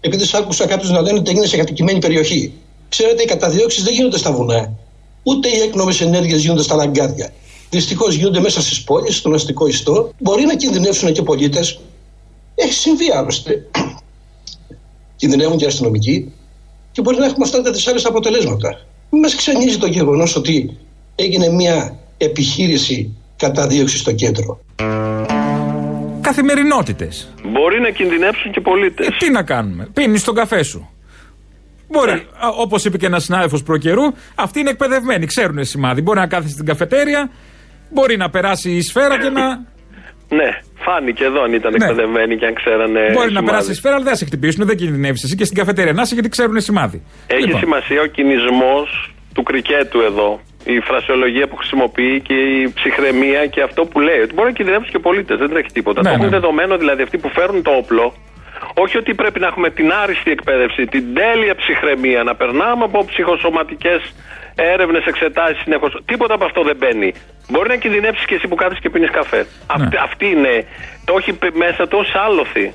[0.00, 2.52] επειδή σ' άκουσα κάποιους να λένε ότι έγινε σε κατοικημένη περιοχή.
[2.88, 4.72] Ξέρετε, οι καταδιώξει δεν γίνονται στα βουνά.
[5.22, 7.32] Ούτε οι έκνομες ενέργειες γίνονται στα λαγκάδια.
[7.70, 10.12] Δυστυχώς γίνονται μέσα στις πόλεις, στον αστικό ιστό.
[10.18, 11.80] Μπορεί να κινδυνεύσουν και πολίτες.
[12.54, 13.66] Έχει συμβεί άλλωστε.
[15.16, 16.32] Κινδυνεύουν και αστυνομικοί.
[16.92, 18.80] Και μπορεί να έχουμε αυτά τα δυσάρεστα αποτελέσματα.
[19.10, 20.76] Μην μας ξενίζει το γεγονός ότι
[21.14, 24.60] έγινε μια επιχείρηση καταδίωξης στο κέντρο.
[26.20, 27.28] Καθημερινότητες.
[27.44, 29.06] Μπορεί να κινδυνεύσουν και πολίτες.
[29.06, 30.88] Ε, τι να κάνουμε; Πίνεις τον καφέ σου.
[31.88, 32.26] Μπορεί,
[32.58, 34.02] όπως είπε και ένας συνάδελφος προ καιρού,
[34.34, 36.02] αυτοί είναι εκπαιδευμένοι, ξέρουν σημάδι.
[36.02, 37.30] Μπορεί να κάθεται στην καφετέρια,
[37.90, 39.71] μπορεί να περάσει η σφαίρα και να.
[40.38, 40.48] Ναι,
[40.84, 41.78] φάνηκε εδώ αν ήταν Ναι.
[41.84, 43.00] εκπαιδευμένοι και αν ξέρανε.
[43.00, 43.46] μπορεί να σημάδι.
[43.46, 46.02] περάσει η σφαίρα, αλλά δεν θα σε χτυπήσουν, δεν κινδυνεύεις εσύ και στην καφετέρια να
[46.02, 46.98] είσαι γιατί ξέρουν σημάδι.
[47.26, 48.88] Έχει Λοιπόν, σημασία ο κινησμός
[49.34, 50.30] του κρικέτου εδώ.
[50.64, 54.20] Η φρασιολογία που χρησιμοποιεί και η ψυχραιμία και αυτό που λέει.
[54.24, 55.36] Ότι μπορεί να κινδυνεύσουν και πολίτες.
[55.42, 56.00] Δεν τρέχει τίποτα.
[56.02, 56.36] Ναι, το έχουν ναι.
[56.38, 58.06] δεδομένο δηλαδή αυτοί που φέρνουν το όπλο.
[58.74, 64.00] Όχι ότι πρέπει να έχουμε την άριστη εκπαίδευση, την τέλεια ψυχραιμία, να περνάμε από ψυχοσωματικές
[64.54, 66.02] έρευνες, εξετάσεις συνεχώς.
[66.04, 67.12] Τίποτα από αυτό δεν μπαίνει.
[67.50, 69.46] Μπορεί να κινδυνεύσεις και εσύ που κάθεσαι και πίνεις καφέ.
[69.66, 70.64] Αυτή, αυτή είναι.
[71.04, 72.72] Το έχει πει μέσα του ω άλοθη.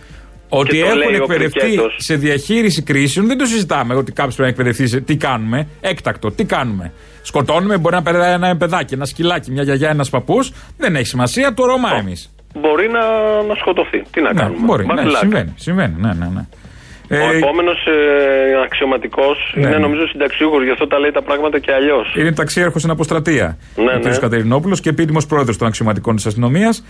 [0.50, 1.96] Ότι Και το έχουν λέει ο εκπαιδευτεί Κρικέτος.
[1.98, 3.96] σε διαχείριση κρίσεων δεν το συζητάμε.
[3.96, 4.88] Ότι κάποιος πρέπει να εκπαιδευτεί.
[4.88, 6.92] σε- Τι κάνουμε, έκτακτο, τι κάνουμε.
[7.22, 10.52] Σκοτώνουμε, μπορεί να περνάει ένα παιδάκι, ένα σκυλάκι, μια γιαγιά, ένας παππούς.
[10.78, 12.32] Δεν έχει σημασία, το Ρωμά εμείς.
[12.56, 13.00] Μπορεί να,
[13.48, 14.02] να σκοτωθεί.
[14.12, 14.66] Τι να Ναι, κάνουμε.
[14.66, 15.16] μπορεί, Bad ναι, luck.
[15.20, 16.42] συμβαίνει, συμβαίνει, ναι, ναι, ναι.
[17.12, 19.68] Ο Ε, επόμενος ε, αξιωματικός Ναι.
[19.68, 22.16] είναι νομίζω συνταξιούχος, γι' αυτό τα λέει τα πράγματα και αλλιώς.
[22.18, 23.58] Είναι ταξίαρχος στην αποστρατεία.
[23.76, 24.04] Ναι, ο κ.
[24.06, 24.18] ναι.
[24.18, 26.84] Κατερινόπουλος και επίτιμο πρόεδρος των αξιωματικών της αστυνομίας.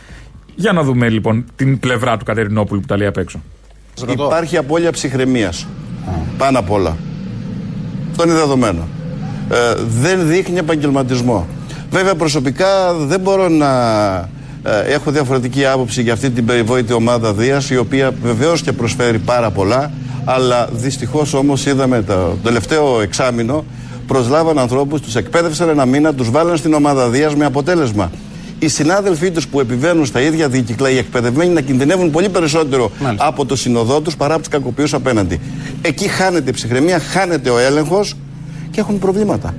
[0.56, 3.42] Για να δούμε λοιπόν την πλευρά του Κατερινόπουλου που τα λέει απ' έξω.
[4.10, 5.68] Υπάρχει απώλεια ψυχραιμίας.
[6.38, 6.98] Πάνω απ' όλα.
[8.12, 8.88] Αυτό είναι δεδομένο.
[9.52, 11.48] Ε, δεν δείχνει επαγγελματισμό.
[11.90, 13.70] Βέβαια, προσωπικά δεν μπορώ να
[14.18, 14.30] ε,
[14.88, 19.52] έχω διαφορετική άποψη για αυτή την περιβόητη ομάδα Δίας, η οποία βεβαίως και προσφέρει πάρα
[19.52, 19.92] πολλά,
[20.26, 23.66] αλλά δυστυχώς όμως είδαμε το τελευταίο εξάμεινο
[24.08, 28.12] προσλάβαν ανθρώπους, τους εκπαίδευσαν ένα μήνα, τους βάλαν στην ομάδα Δίας με αποτέλεσμα
[28.60, 33.46] οι συνάδελφοί τους που επιβαίνουν στα ίδια δίκυκλα, οι εκπαιδευμένοι να κινδυνεύουν πολύ περισσότερο από
[33.46, 35.40] το συνοδό τους παρά από τους κακοποιούς απέναντι.
[35.82, 38.14] Εκεί χάνεται η ψυχραιμία, χάνεται ο έλεγχος
[38.72, 39.54] και έχουν προβλήματα.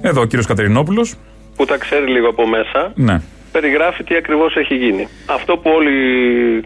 [0.00, 0.44] Εδώ ο κ.
[0.46, 1.14] Κατερινόπουλος.
[1.58, 3.20] Που τα ξέρει λίγο από μέσα, Ναι.
[3.52, 5.08] περιγράφει τι ακριβώς έχει γίνει.
[5.26, 5.94] Αυτό που όλοι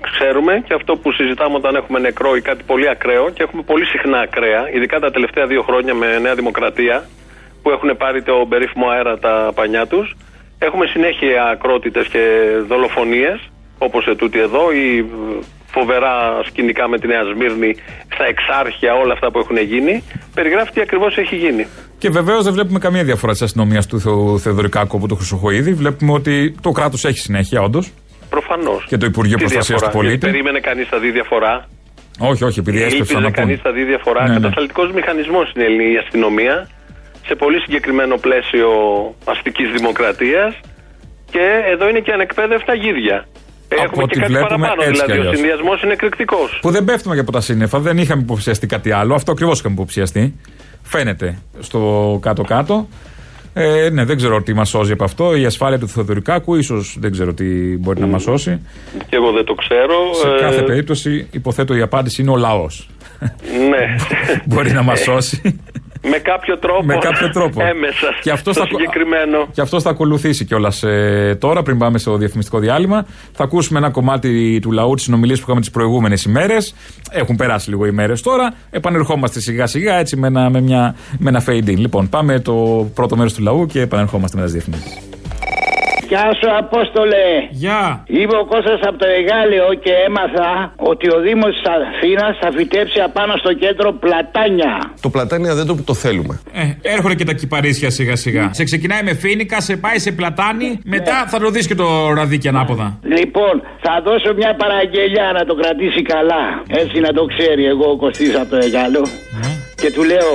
[0.00, 3.84] ξέρουμε και αυτό που συζητάμε όταν έχουμε νεκρό ή κάτι πολύ ακραίο και έχουμε πολύ
[3.84, 7.04] συχνά ακραία, ειδικά τα τελευταία δύο χρόνια με Νέα Δημοκρατία,
[7.62, 10.16] που έχουν πάρει το περίφημο αέρα τα πανιά τους.
[10.58, 12.20] Έχουμε συνέχεια ακρότητες και
[12.68, 13.38] δολοφονίες,
[13.78, 15.04] όπως ετούτη εδώ, ή
[15.66, 17.76] φοβερά σκηνικά με τη Νέα Σμύρνη,
[18.14, 20.04] στα εξάρχεια, όλα αυτά που έχουν γίνει.
[20.34, 21.66] Περιγράφει τι ακριβώς έχει γίνει.
[22.02, 25.72] Και βεβαίως δεν βλέπουμε καμία διαφορά της αστυνομίας του Θεο, Θεοδωρικάκου από του Χρυσοχοίδη.
[25.82, 27.84] Βλέπουμε ότι το κράτος έχει συνέχεια, όντως.
[28.30, 28.84] Προφανώς.
[28.88, 30.18] Και το Υπουργείο Προστασίας του Πολίτη.
[30.30, 31.54] Περίμενε κανείς θα δει διαφορά;
[32.30, 33.66] Όχι, όχι, επειδή έσπευσαν Ήλπιζε να κανείς πούνε.
[33.66, 34.34] θα δει διαφορά; Ναι, ναι.
[34.34, 36.54] Κατασταλτικός μηχανισμός είναι η ελληνική αστυνομία
[37.28, 38.68] σε πολύ συγκεκριμένο πλαίσιο
[39.32, 40.50] αστικής δημοκρατίας.
[41.32, 43.18] Και εδώ είναι και ανεκπαίδευτα γίδια.
[43.72, 44.82] Από Έχουμε ό,τι και κάτι βλέπουμε, παραπάνω.
[44.88, 45.34] έτσι κι Δηλαδή, ο αλλιώς.
[45.38, 46.48] συνδυασμός είναι εκρηκτικός.
[46.64, 49.12] Που δεν πέφτουμε και από τα σύννεφα, δεν είχαμε υποψιαστεί κάτι άλλο.
[49.14, 50.24] Αυτό ακριβώς είχαμε υποψιαστεί.
[50.82, 52.88] Φαίνεται στο κάτω-κάτω.
[53.54, 55.36] Ε, ναι, δεν ξέρω τι μας σώζει από αυτό.
[55.36, 57.44] Η ασφάλεια του Θεοδωρικάκου, ίσως δεν ξέρω τι
[57.78, 58.60] μπορεί να μας σώσει.
[58.98, 59.94] Και εγώ δεν το ξέρω.
[60.22, 62.88] Σε Ε, κάθε περίπτωση, υποθέτω η απάντηση είναι ο λαός.
[63.68, 63.96] Ναι.
[64.54, 65.60] μπορεί να μας σώσει.
[66.02, 66.84] Με κάποιο τρόπο.
[66.84, 67.62] Με κάποιο τρόπο.
[67.62, 68.06] Έμεσα.
[68.22, 69.48] Και αυτό στο θα, συγκεκριμένο.
[69.52, 73.06] και αυτός θα ακολουθήσει κιόλας ε, τώρα, πριν πάμε στο διαφημιστικό διάλειμμα.
[73.32, 76.74] Θα ακούσουμε ένα κομμάτι του λαού, τι συνομιλίε που είχαμε τις προηγούμενες ημέρες.
[77.10, 78.54] Έχουν περάσει λίγο ημέρε τώρα.
[78.70, 81.76] Επανερχόμαστε σιγά σιγά έτσι με ένα, με μια, με ένα fade in.
[81.76, 85.11] Λοιπόν, πάμε το πρώτο μέρος του λαού και επανερχόμαστε με τις διαφημίσεις.
[86.12, 87.26] Γεια σου Απόστολε.
[87.50, 88.04] Γεια.
[88.06, 93.00] Είμαι ο Κώστας από το Εγάλεο και έμαθα ότι ο Δήμος της Αθήνας θα φυτέψει
[93.00, 94.72] απάνω στο κέντρο πλατάνια.
[95.00, 96.40] Το πλατάνια δεν το, το θέλουμε.
[96.52, 96.62] Ε,
[96.94, 98.50] έρχονται και τα κυπαρίσια σιγά σιγά.
[98.52, 102.48] Σε ξεκινάει με φίνικα, σε πάει σε πλατάνι, μετά θα το δεις και το ραδίκι
[102.48, 102.98] ανάποδα.
[103.02, 106.44] Λοιπόν, θα δώσω μια παραγγελιά να το κρατήσει καλά.
[106.68, 109.02] Έτσι να το ξέρει εγώ ο Κωστής από το Εγάλεο.
[109.80, 110.32] Και του λέω,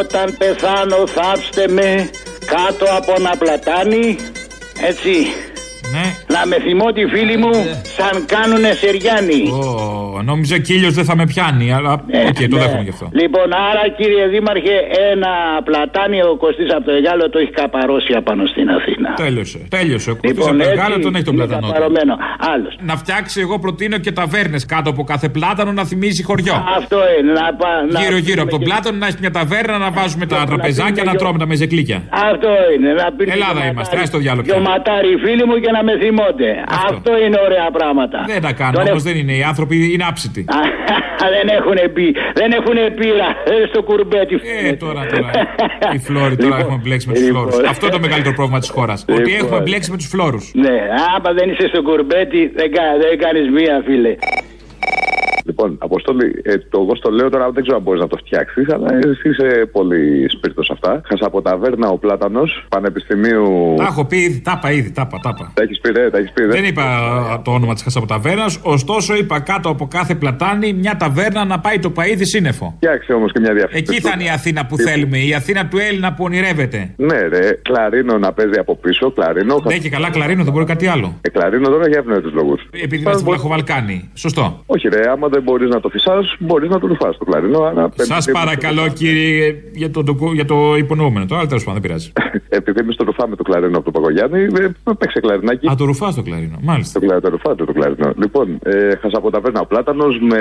[0.00, 2.10] όταν πεθάνω θάψτε με
[2.54, 4.16] κάτω από ένα πλατάνι.
[4.80, 5.26] Έτσι.
[5.94, 6.04] Ναι.
[6.34, 7.50] Να να με θυμώ τη φίλη μου
[7.96, 9.42] σαν κάνουνε Σεριάννη.
[9.50, 12.62] Ω, νόμιζα κύλιο δεν θα με πιάνει, αλλά οκ, το ναι.
[12.62, 13.08] δέχομαι γι' αυτό.
[13.20, 14.76] Λοιπόν, άρα κύριε Δήμαρχε,
[15.12, 15.32] ένα
[15.64, 19.08] πλατάνιο ο Κωστής από το Εγάλο το έχει καπαρώσει απάνω στην Αθήνα.
[19.24, 19.58] Τέλειωσε.
[19.76, 20.10] Τέλειωσε.
[20.10, 21.66] Ο Κωστής Λοιπόν, από το έτσι, Γάλα τον έχει τον είναι πλατανό.
[21.66, 21.72] του.
[21.72, 22.14] καπαρωμένο.
[22.52, 22.72] Άλλος.
[22.88, 26.54] Να φτιάξει, εγώ προτείνω και ταβέρνες κάτω από κάθε πλάτανο να θυμίζει χωριό.
[26.78, 27.32] Αυτό είναι.
[27.40, 30.92] Να, πα- να- Γύρω-γύρω από τον πλάτανο να έχει μια ταβέρνα να βάζουμε τα τραπεζάκια
[30.92, 31.98] πίνουμε να και- τρώμε τα μεζεκλίκια.
[32.30, 32.88] Αυτό είναι.
[33.00, 34.68] Να πίνει Ελλάδα και είμαστε, ματάρι- άσε το διάλογο Και ο πια.
[34.70, 36.50] ματάρι φίλοι μου και να με θυμώνται.
[36.88, 38.18] Αυτό, είναι ωραία πράγματα.
[38.32, 39.32] Δεν τα κάνω Τον όμω, έχω- δεν είναι.
[39.40, 40.42] Οι άνθρωποι είναι άψητοι.
[41.36, 42.06] δεν έχουν πει.
[42.40, 43.28] Δεν έχουν πείρα.
[43.50, 44.34] Δεν στο κουρμπέτι.
[44.68, 45.30] Ε, τώρα, τώρα.
[45.94, 47.48] Οι φλόροι, τώρα Λοιπόν, έχουμε μπλέξει με τους λοιπόν.
[47.50, 47.68] φλόρους.
[47.68, 49.04] Αυτό είναι το μεγαλύτερο πρόβλημα της χώρας.
[49.08, 49.34] Ότι Λοιπόν.
[49.46, 50.50] έχουμε μπλέξει με τους φλόρους.
[50.54, 50.76] Ναι,
[51.16, 54.12] άμα δεν είσαι στο κουρμπέτι, δεν, κα, δεν κάνεις μία, φίλε.
[55.48, 58.66] Λοιπόν, Αποστόλη, ε, το εγώ στο λέω τώρα δεν ξέρω αν μπορείς να το φτιάξεις,
[58.74, 61.00] αλλά εσύ είσαι πολύ σπίρτος σε αυτά.
[61.04, 63.74] Χασαποταβέρνα ο Πλάτανος, Πανεπιστημίου.
[63.76, 65.52] Τα έχω πει ήδη, τα είπα ήδη, τα είπα, τα είπα.
[65.54, 66.44] Τα έχεις πει, ρε, τα έχεις πει.
[66.44, 71.44] Δεν είπα α, το όνομα της Χασαποταβέρνα, ωστόσο είπα κάτω από κάθε πλατάνη μια ταβέρνα
[71.44, 72.74] να πάει το παίδι σύννεφο.
[72.76, 73.84] Φτιάξε όμως και μια διαφήμιση.
[73.88, 76.94] Εκεί θα είναι η Αθήνα που θέλουμε, η Αθήνα του Έλληνα που ονειρεύεται.
[76.96, 79.62] Ναι, ρε, κλαρίνο να παίζει από πίσω, κλαρίνο.
[79.66, 81.18] Ναι, και καλά, κλαρίνο, δεν μπορεί κάτι άλλο.
[81.20, 82.60] Ε, κλαρίνο τώρα για ευνόητους λόγους.
[82.70, 84.10] Επειδή είμαστε στην Βλαχοβαλκάνη.
[84.14, 84.62] Σωστό.
[84.66, 87.60] Όχι, ρε, άμα δεν μπορείς να το φυσάς, μπορείς να το ρουφά το κλαρίνο.
[87.62, 91.26] άρα πέντε- Σα παρακαλώ, κύριε, για το, το, για το υπονοούμενο.
[91.26, 92.12] Τώρα, τέλος πάντων, δεν πειράζει.
[92.58, 94.68] Επειδή εμείς το ρουφάμε το κλαρίνο από τον Παγκογιάννη, ε,
[94.98, 95.68] παίξε κλαρινάκι.
[95.70, 97.00] Α, το ρουφάς το κλαρίνο, μάλιστα.
[97.00, 98.12] Το κλαρίνο, το ρουφάτε το κλαρίνο.
[98.16, 100.38] Λοιπόν, ε, χασαποταβέρνα ο Πλάτανος με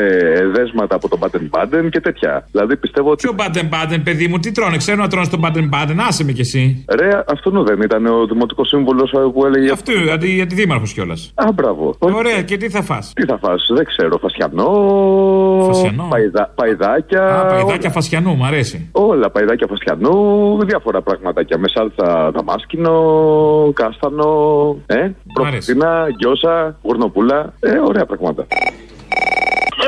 [0.55, 2.47] δέσματα από τον Μπάντεν Μπάντεν και τέτοια.
[2.51, 3.23] Δηλαδή πιστεύω ότι.
[3.27, 6.31] Ποιο μπάντεν μπάντεν, παιδί μου, τι τρώνε, ξέρω να τρώνε τον μπάντεν μπάντεν, άσε με
[6.31, 6.85] κι εσύ.
[6.99, 9.71] Ρε, αυτό δεν ήταν ο δημοτικός σύμβουλος που έλεγε.
[9.71, 11.31] Αυτό, αντι, αντιδήμαρχο κιόλας.
[11.35, 11.95] Α, μπράβο.
[11.99, 14.17] Ωραία, και τι θα φας; Τι θα φας, δεν ξέρω.
[14.17, 14.86] Φασιανό.
[15.67, 16.07] Φασιανό.
[16.09, 17.23] Παϊδα, παϊδάκια.
[17.39, 17.91] Α, παϊδάκια όλα.
[17.91, 18.89] φασιανού, μου αρέσει.
[18.91, 21.57] Όλα, παϊδάκια φασιανού, διάφορα πραγματάκια.
[21.57, 22.93] Με σάλτσα δαμάσκινο,
[23.73, 24.29] κάστανο,
[24.85, 27.53] ε, προφητίνα, γκιόσα, γουρνοπούλα.
[27.59, 28.47] Ε, ωραία πράγματα.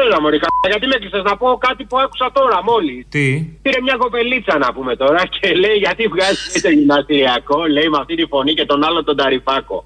[0.05, 3.05] Έλα μωρή κα- γιατί με έκλεισες να πω κάτι που άκουσα τώρα μόλις.
[3.09, 3.25] Τι;
[3.61, 8.15] Πήρε μια κοπελίτσα να πούμε τώρα και λέει γιατί βγάζει το γυμναστηριακό, λέει με αυτή
[8.15, 9.83] τη φωνή και τον άλλο τον ταρυφάκο.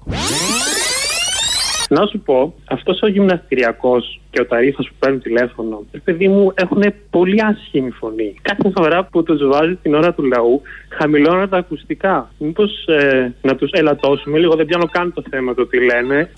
[1.94, 6.52] Να σου πω, αυτός ο γυμναστηριακός και ο ταρήφα που παίρνουν τηλέφωνο, ρε παιδί μου,
[6.54, 8.34] έχουν πολύ άσχημη φωνή.
[8.42, 12.30] Κάθε φορά που τους βάζει την ώρα του λαού, χαμηλώνουν τα ακουστικά.
[12.38, 12.70] Μήπως
[13.42, 16.30] να τους ελαττώσουμε λίγο, δεν πιάνω καν το θέμα το τι λένε.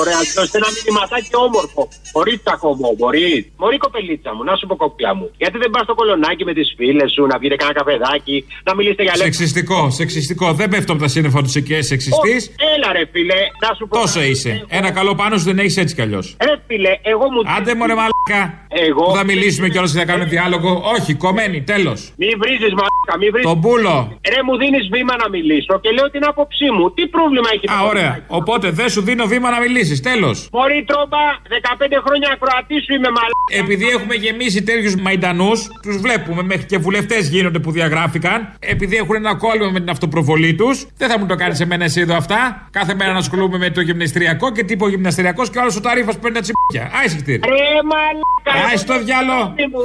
[0.00, 1.82] Ωραία, δώστε ένα μηνυματάκι όμορφο.
[2.12, 3.42] Χωρίς τσακωμό, μπορείς.
[3.56, 5.26] Μωρή κοπελίτσα μου, να σου πω κοπιά μου.
[5.36, 9.02] Γιατί δεν πας στο κολονάκι με τις φίλες σου, να πείτε κανένα καφεδάκι, να μιλήσετε
[9.02, 9.36] για λέξεις.
[9.36, 10.46] Σεξιστικό, σεξιστικό.
[10.52, 12.40] Δεν πέφτω από τα σύννεφα του εκεί, σεξιστής.
[12.74, 13.98] Έλα ρε φίλε, να σου πω.
[14.00, 14.64] Τόσο είσαι.
[14.68, 16.36] Ένα καλό πάνω σου δεν έχεις έτσι κι αλλιώς.
[16.46, 17.40] Ρε φίλε, εγώ μου.
[17.56, 18.42] Άντε μωρέ μαλάκα.
[18.68, 19.04] Εγώ.
[19.04, 20.82] Που θα μιλήσουμε κιόλας και θα κάνουμε διάλογο.
[20.98, 22.12] Όχι, κομμένη, τέλος.
[22.16, 23.48] Μη βρίζεις μαλάκα, μη βρίζεις.
[23.50, 24.18] Τον πούλο.
[24.32, 26.92] Ρε μου δίνεις βήμα να μιλήσω και λέω την άποψή μου.
[26.92, 28.24] Τι πρόβλημα έχει Α, ωραία.
[28.26, 30.00] Οπότε δεν σου δίνω βήμα να μιλήσεις.
[30.00, 30.48] Τέλος.
[30.52, 33.62] Μωρή τρόμπα, 15 χρόνια ακροατή σου είμαι μαλάκα.
[33.62, 38.38] Επειδή έχουμε γεμίσει τέτοιους μαϊντανούς, τους βλέπουμε μέχρι και βουλευτές γίνονται που διαγράφηκαν.
[38.58, 42.00] Επειδή έχουν ένα κόλλημα με την αυτοπροβολή τους, δεν θα μου το κάνεις εμένα εσύ
[42.00, 42.68] εδώ αυτά.
[42.70, 46.18] Κάθε μέρα να ασχολούμαι με το γυμναστηριακό και τύπο γυμναστηριακό και άλλος ο ταρήφα που
[46.18, 46.98] παίρνει τα τσιμπούκια.
[47.00, 47.40] Άισε χτύρι.
[47.48, 48.68] Ρε μαλάκα.
[48.70, 49.38] Άισε το διάλο.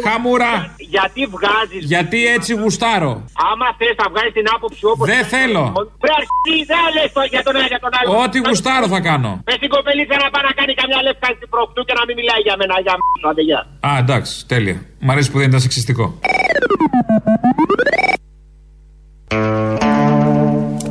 [0.05, 0.75] Χαμούρα.
[0.77, 1.83] Γιατί βγάζεις.
[1.93, 3.13] Γιατί έτσι γουστάρω.
[3.51, 5.07] Άμα θες να βγάλεις την άποψη όπως.
[5.11, 5.63] Δεν θέλω.
[6.01, 8.07] Βρε αρχή, δεν λες το για τον ένα για τον άλλο.
[8.23, 9.31] Ό,τι γουστάρω θα κάνω.
[9.45, 12.55] Μες την κοπελίτσα να πάει να κάνει καμιά λευκάνηση προχτού και να μην μιλάει για
[12.59, 13.29] μένα, για μένα.
[13.29, 13.61] Άντε, γεια.
[13.87, 14.77] Α, εντάξει, τέλεια.
[14.99, 16.05] Μ' αρέσει που δεν ήταν σεξιστικό.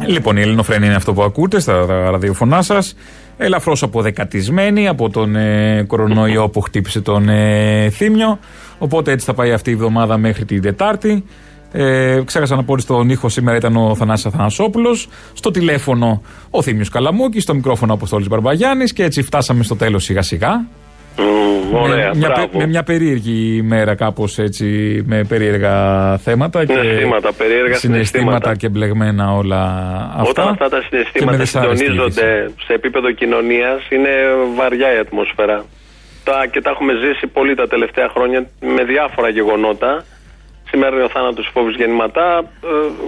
[0.06, 2.94] Λοιπόν, η Ελληνοφρένη είναι αυτό που ακούτε στα ραδιοφωνά σας.
[3.36, 8.38] Ελαφρώς αποδεκατισμένη από τον ε, κορονοϊό που χτύπησε τον ε, Θήμιο.
[8.78, 11.24] Οπότε έτσι θα πάει αυτή η εβδομάδα μέχρι την Τετάρτη.
[11.72, 16.62] Ε, ξέχασα να πω ότι στον ήχο σήμερα ήταν ο Θανάσης Αθανασόπουλος Στο τηλέφωνο ο
[16.62, 20.64] Θήμιος Καλαμούκης Στο μικρόφωνο ο Αποστόλης Μπαρμπαγιάννης Και έτσι φτάσαμε στο τέλος σιγά σιγά
[21.72, 22.46] ωραία, με, μια, μπράβο.
[22.48, 24.66] πε- με μια περίεργη ημέρα κάπως έτσι
[25.06, 25.74] με περίεργα
[26.18, 28.56] θέματα και Συναισθήματα, περίεργα συναισθήματα.
[28.56, 29.62] και μπλεγμένα όλα
[30.16, 30.28] αυτά.
[30.42, 34.10] Όταν αυτά τα Και με συναισθήματα δυσάρεστη συντονίζονται σε επίπεδο κοινωνίας, είναι
[34.56, 35.64] βαριά η ατμόσφαιρα.
[36.24, 40.04] Τα, και τα έχουμε ζήσει πολύ τα τελευταία χρόνια με διάφορα γεγονότα.
[40.70, 42.44] Σήμερα είναι ο θάνατος φόβου γεννηματά.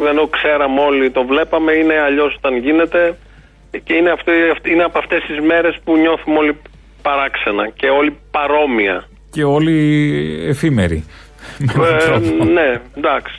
[0.05, 3.17] Ε, ενώ ξέραμε όλοι, το βλέπαμε, είναι αλλιώς όταν γίνεται.
[3.85, 6.57] Και είναι, αυτή, αυτή- είναι από αυτές τις μέρες που νιώθουμε όλοι
[7.03, 9.05] παράξενα και όλοι παρόμοια.
[9.31, 9.77] Και όλοι
[10.49, 11.05] εφήμεροι.
[11.59, 12.45] Με έναν Ε, τρόπο.
[12.45, 13.35] ναι, εντάξει.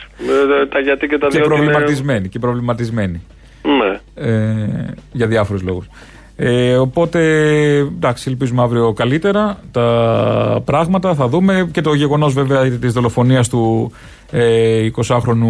[0.62, 1.46] Ε, τα γιατί και τα και δύο.
[1.46, 2.30] ότι είναι- προβληματισμένοι.
[2.30, 3.22] Και προβληματισμένοι.
[3.64, 4.00] Ναι.
[4.28, 5.88] ε, για διάφορους λόγους.
[6.44, 7.20] Ε, οπότε,
[7.78, 11.14] εντάξει, ελπίζουμε αύριο καλύτερα τα πράγματα.
[11.14, 13.92] Θα δούμε και το γεγονός βέβαια της δολοφονίας του
[14.32, 15.50] ε, 20χρονου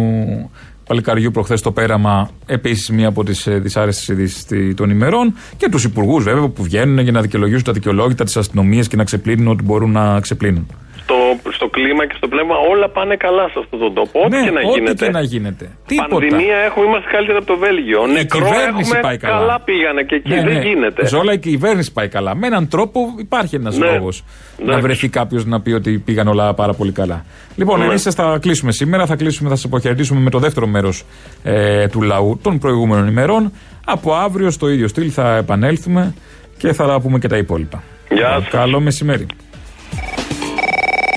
[0.86, 5.34] παλικαριού προχθές στο πέραμα, επίσης μία από τις δυσάρεστες ειδήσεις των ημερών.
[5.56, 9.04] Και τους υπουργούς βέβαια που βγαίνουν για να δικαιολογήσουν τα δικαιολόγητα τη αστυνομία και να
[9.04, 10.66] ξεπλύνουν ό,τι μπορούν να ξεπλύνουν.
[11.02, 11.14] Στο,
[11.50, 14.16] στο κλίμα και στο πνεύμα όλα πάνε καλά σε αυτόν τον τόπο.
[14.24, 15.04] Ό,τι Ναι, και να ό,τι γίνεται.
[15.04, 15.64] και να γίνεται.
[15.86, 16.08] Τίποτα.
[16.08, 18.00] Πανδημία έχουμε, είμαστε καλύτερα από το Βέλγιο.
[18.08, 19.60] Η Νεκρό κυβέρνηση έχουμε, πάει καλά.
[19.68, 20.28] πήγανε και εκεί.
[20.28, 20.60] Ναι, δεν ναι.
[20.68, 21.06] γίνεται.
[21.06, 22.34] Σε όλα η κυβέρνηση πάει καλά.
[22.40, 23.86] Με έναν τρόπο υπάρχει ένας Ναι.
[23.90, 24.24] λόγος
[24.64, 27.24] να βρεθεί κάποιος να πει ότι πήγαν όλα πάρα πολύ καλά.
[27.56, 27.84] Λοιπόν, Ναι.
[27.84, 29.06] εμείς θα κλείσουμε σήμερα.
[29.06, 31.04] Θα κλείσουμε, θα σας αποχαιρετήσουμε με το δεύτερο μέρος
[31.42, 33.52] ε, του λαού των προηγούμενων ημερών.
[33.84, 36.14] Από αύριο στο ίδιο στυλ θα επανέλθουμε
[36.58, 37.82] και θα πούμε και τα υπόλοιπα.
[38.10, 38.48] Γεια σας.
[38.48, 39.26] Καλό μεσημέρι.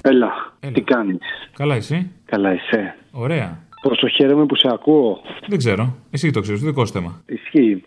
[0.01, 1.19] Έλα, τι κάνεις;
[1.57, 2.11] Καλά, εσύ.
[2.25, 2.95] Καλά είσαι.
[3.11, 3.63] Ωραία.
[3.81, 5.95] Πόσο χαίρομαι που σε ακούω; Δεν ξέρω.
[6.11, 7.21] Εσύ το ξέρεις, το δικό σου θέμα.
[7.25, 7.83] Ισχύει.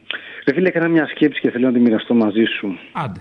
[0.46, 2.78] Ρε φίλε, έκανα μια σκέψη και θέλω να τη μοιραστώ μαζί σου.
[2.92, 3.18] Άντε.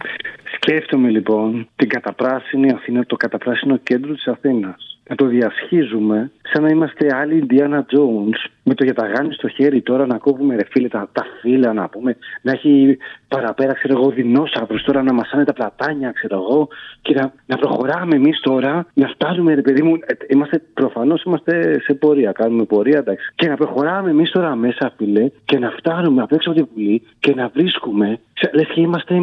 [0.55, 4.96] Σκέφτομαι λοιπόν την καταπράσινη Αθήνα, το καταπράσινο κέντρο της Αθήνας.
[5.09, 8.39] Να το διασχίζουμε σαν να είμαστε άλλοι Indiana Jones.
[8.63, 12.17] Με το γιαταγάνι στο χέρι τώρα να κόβουμε ρε φίλε τα, τα φύλλα να πούμε
[12.41, 12.97] να έχει
[13.27, 16.67] παραπέρα ξέρω εγώ δεινόσαυρους τώρα να μασάνε τα πλατάνια ξέρω εγώ
[17.01, 21.79] και να, να προχωράμε εμείς τώρα να φτάνουμε ρε παιδί μου ε, είμαστε προφανώς είμαστε
[21.79, 23.31] σε πορεία κάνουμε πορεία εντάξει.
[23.35, 27.01] Και να προχωράμε εμείς τώρα μέσα φίλε και να φτάνουμε απ' έξω από τη Βουλή
[27.19, 29.15] και να βρίσκουμε σε- λες και είμαστε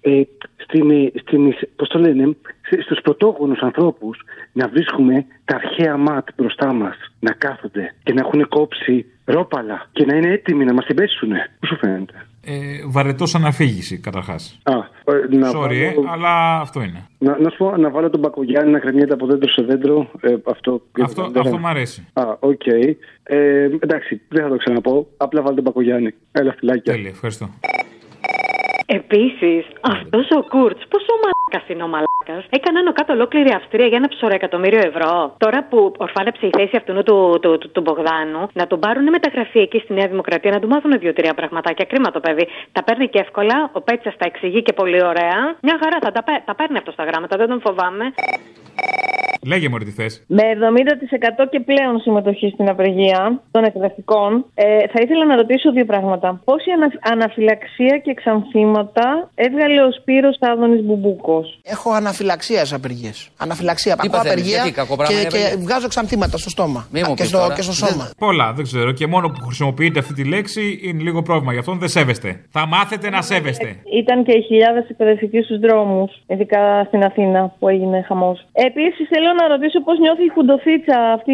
[0.00, 0.22] ε,
[0.56, 2.36] στην, ε, στην, πώς το λένε,
[2.68, 4.18] σε- στους πρωτόγονους ανθρώπους
[4.52, 10.04] να βρίσκουμε τα αρχαία ματ μπροστά μας να κάθονται και να έχουν κόψει ρόπαλα και
[10.04, 11.50] να είναι έτοιμοι να μας την πέσουνε.
[11.60, 12.52] Πώς σου φαίνεται; Ε,
[12.86, 14.58] Βαρετή αναφήγηση, καταρχάς.
[14.62, 17.06] Α, ε, να, Sorry, ε, βάλω, αλλά αυτό είναι.
[17.18, 20.10] να, να σου πω να βάλω τον Μπακογιάννη να κρεμιέται από δέντρο σε δέντρο.
[20.20, 22.06] Ε, αυτό Αυτό, αυτό μ' αρέσει.
[22.12, 22.66] Α, οκέι.
[23.22, 25.06] Ε, εντάξει, δεν θα το ξαναπώ.
[25.16, 26.14] Απλά βάλω τον Μπακογιάννη.
[26.32, 26.92] Έλα, φυλάκια.
[26.92, 27.50] Τέλεια, ευχαριστώ.
[28.98, 33.96] Επίσης, αυτός ο Κούρτς, πόσο μαλάκας είναι ο μαλάκας, έκανε άνω κάτω ολόκληρη Αυστρία για
[33.96, 35.34] ένα ψωρό εκατομμύριο ευρώ.
[35.38, 39.58] Τώρα που ορφάνεψε η θέση αυτού του, του, του, του Μπογδάνου, να τον πάρουν μεταγραφή
[39.58, 41.84] εκεί στη Νέα Δημοκρατία, να του μάθουν δύο-τρία πραγματάκια.
[41.84, 42.46] Κρίμα το παιδί.
[42.72, 45.38] Τα παίρνει και εύκολα, ο Πέτσας τα εξηγεί και πολύ ωραία.
[45.62, 48.04] Μια χαρά θα τα, πέ- τα παίρνει αυτό στα γράμματα, δεν τον φοβάμαι.
[49.46, 50.22] Λέγε μου τι θες.
[50.26, 50.42] Με
[51.42, 56.40] 70% και πλέον συμμετοχή στην απεργία των εκπαιδευτικών, ε, θα ήθελα να ρωτήσω δύο πράγματα.
[56.44, 63.28] Πόση ανα, αναφυλαξία και ξανθήματα έβγαλε ο Σπύρος Άδωνης Μπουμπούκος; Έχω αναφυλαξία σε απεργίες.
[63.36, 63.96] Αναφυλαξία.
[63.96, 66.86] Τι Ακούω παθαίνεις, απεργία γιατί, κακό πράγμα και, είναι και απεργία; βγάζω ξανθήματα στο στόμα.
[66.92, 67.54] Μη μου και, πεις στο, τώρα.
[67.54, 68.10] και στο σώμα.
[68.18, 68.92] Πολλά, δεν ξέρω.
[68.92, 71.52] Και μόνο που χρησιμοποιείτε αυτή τη λέξη είναι λίγο πρόβλημα.
[71.52, 72.40] Γι' αυτό δεν σέβεστε.
[72.50, 73.76] Θα μάθετε να σέβεστε.
[74.00, 78.46] Ήταν και οι χιλιάδες εκπαιδευτικοί στους δρόμους, ειδικά στην Αθήνα που έγινε χαμός.
[78.52, 81.32] Επίσης, θέλω να ρωτήσω πώς νιώθει η Χουντοφίτσα αυτή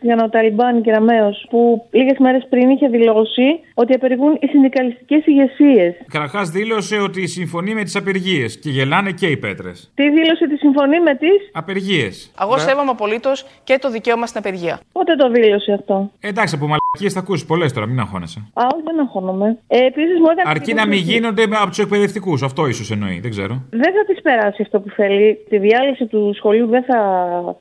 [0.00, 5.26] για να Ταλιμπάν και Ραμαίο, που λίγες μέρες πριν είχε δηλώσει ότι απεργούν οι συνδικαλιστικές
[5.26, 5.94] ηγεσίες.
[6.08, 9.92] Καταρχάς δήλωσε ότι συμφωνεί με τις απεργίες και γελάνε και οι πέτρες.
[9.94, 12.32] Τι δήλωσε ότι συμφωνεί με τις; Απεργίες.
[12.42, 14.80] Εγώ σέβομαι απολύτως και το δικαίωμα στην απεργία.
[14.92, 18.38] Πότε το δήλωσε αυτό; Εντάξει, από μαλακίε θα ακούσεις πολλές τώρα, μην αγχώνεσαι.
[18.54, 19.58] Α, όχι, δεν αγχώνομαι.
[19.68, 20.50] Ε, Επίσης, μου έκανε.
[20.54, 22.42] Αρκεί να μην γίνονται με- από τους εκπαιδευτικούς.
[22.42, 23.54] Αυτό ίσως εννοεί, δεν ξέρω.
[23.70, 25.38] Δεν θα τη περάσει αυτό που θέλει.
[25.48, 26.98] Τη διάλυση του σχολείου δεν θα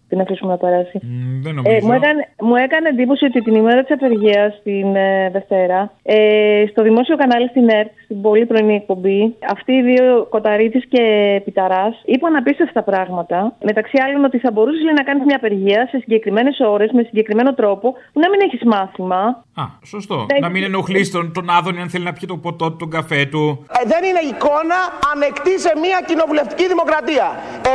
[0.09, 0.97] την αφήσουμε να περάσει.
[1.43, 1.75] Δεν νομίζω.
[1.75, 6.63] Ε, μου, έκανε, μου έκανε εντύπωση ότι την ημέρα της απεργίας, την ε, Δευτέρα, ε,
[6.71, 11.03] στο δημόσιο κανάλι στην ΕΡΤ, στην πολύ πρωινή εκπομπή, αυτοί οι δύο, Κοταρίτης και
[11.45, 13.55] Πιταράς, είπαν απίστευτα πράγματα.
[13.63, 17.53] Μεταξύ άλλων ότι θα μπορούσες λέει, να κάνεις μια απεργία σε συγκεκριμένες ώρες, με συγκεκριμένο
[17.53, 19.20] τρόπο, που να μην έχεις μάθημα.
[19.61, 20.25] Α, σωστό.
[20.29, 22.89] Δεν- Να μην ενοχλείς τον, τον Άδωνη αν θέλει να πιει το ποτό του, τον
[22.89, 23.65] καφέ του.
[23.79, 24.77] Ε, δεν είναι εικόνα
[25.13, 27.25] ανεκτή σε μια κοινοβουλευτική δημοκρατία.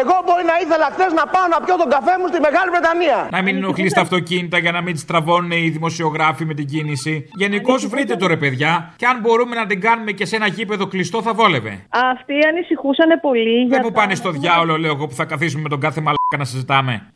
[0.00, 3.18] Εγώ μπορεί να ήθελα χθες να πάω να πιω τον καφέ μου στη Μεγάλη Βρετανία.
[3.30, 7.28] Να μην ενοχλείς τα αυτοκίνητα για να μην τι τραβώνουν οι δημοσιογράφοι με την κίνηση.
[7.42, 8.92] Γενικώ βρείτε το ρε παιδιά.
[8.96, 11.72] Και αν μπορούμε να την κάνουμε και σε ένα γήπεδο κλειστό θα βόλευε.
[12.14, 13.56] Αυτοί ανησυχούσαν πολύ.
[13.58, 16.00] Δεν για μου τα- πάνε στο διάολο, λέω εγώ, που θα καθίσουμε με τον κάθε
[16.00, 17.10] μαλάκα να συζητάμε.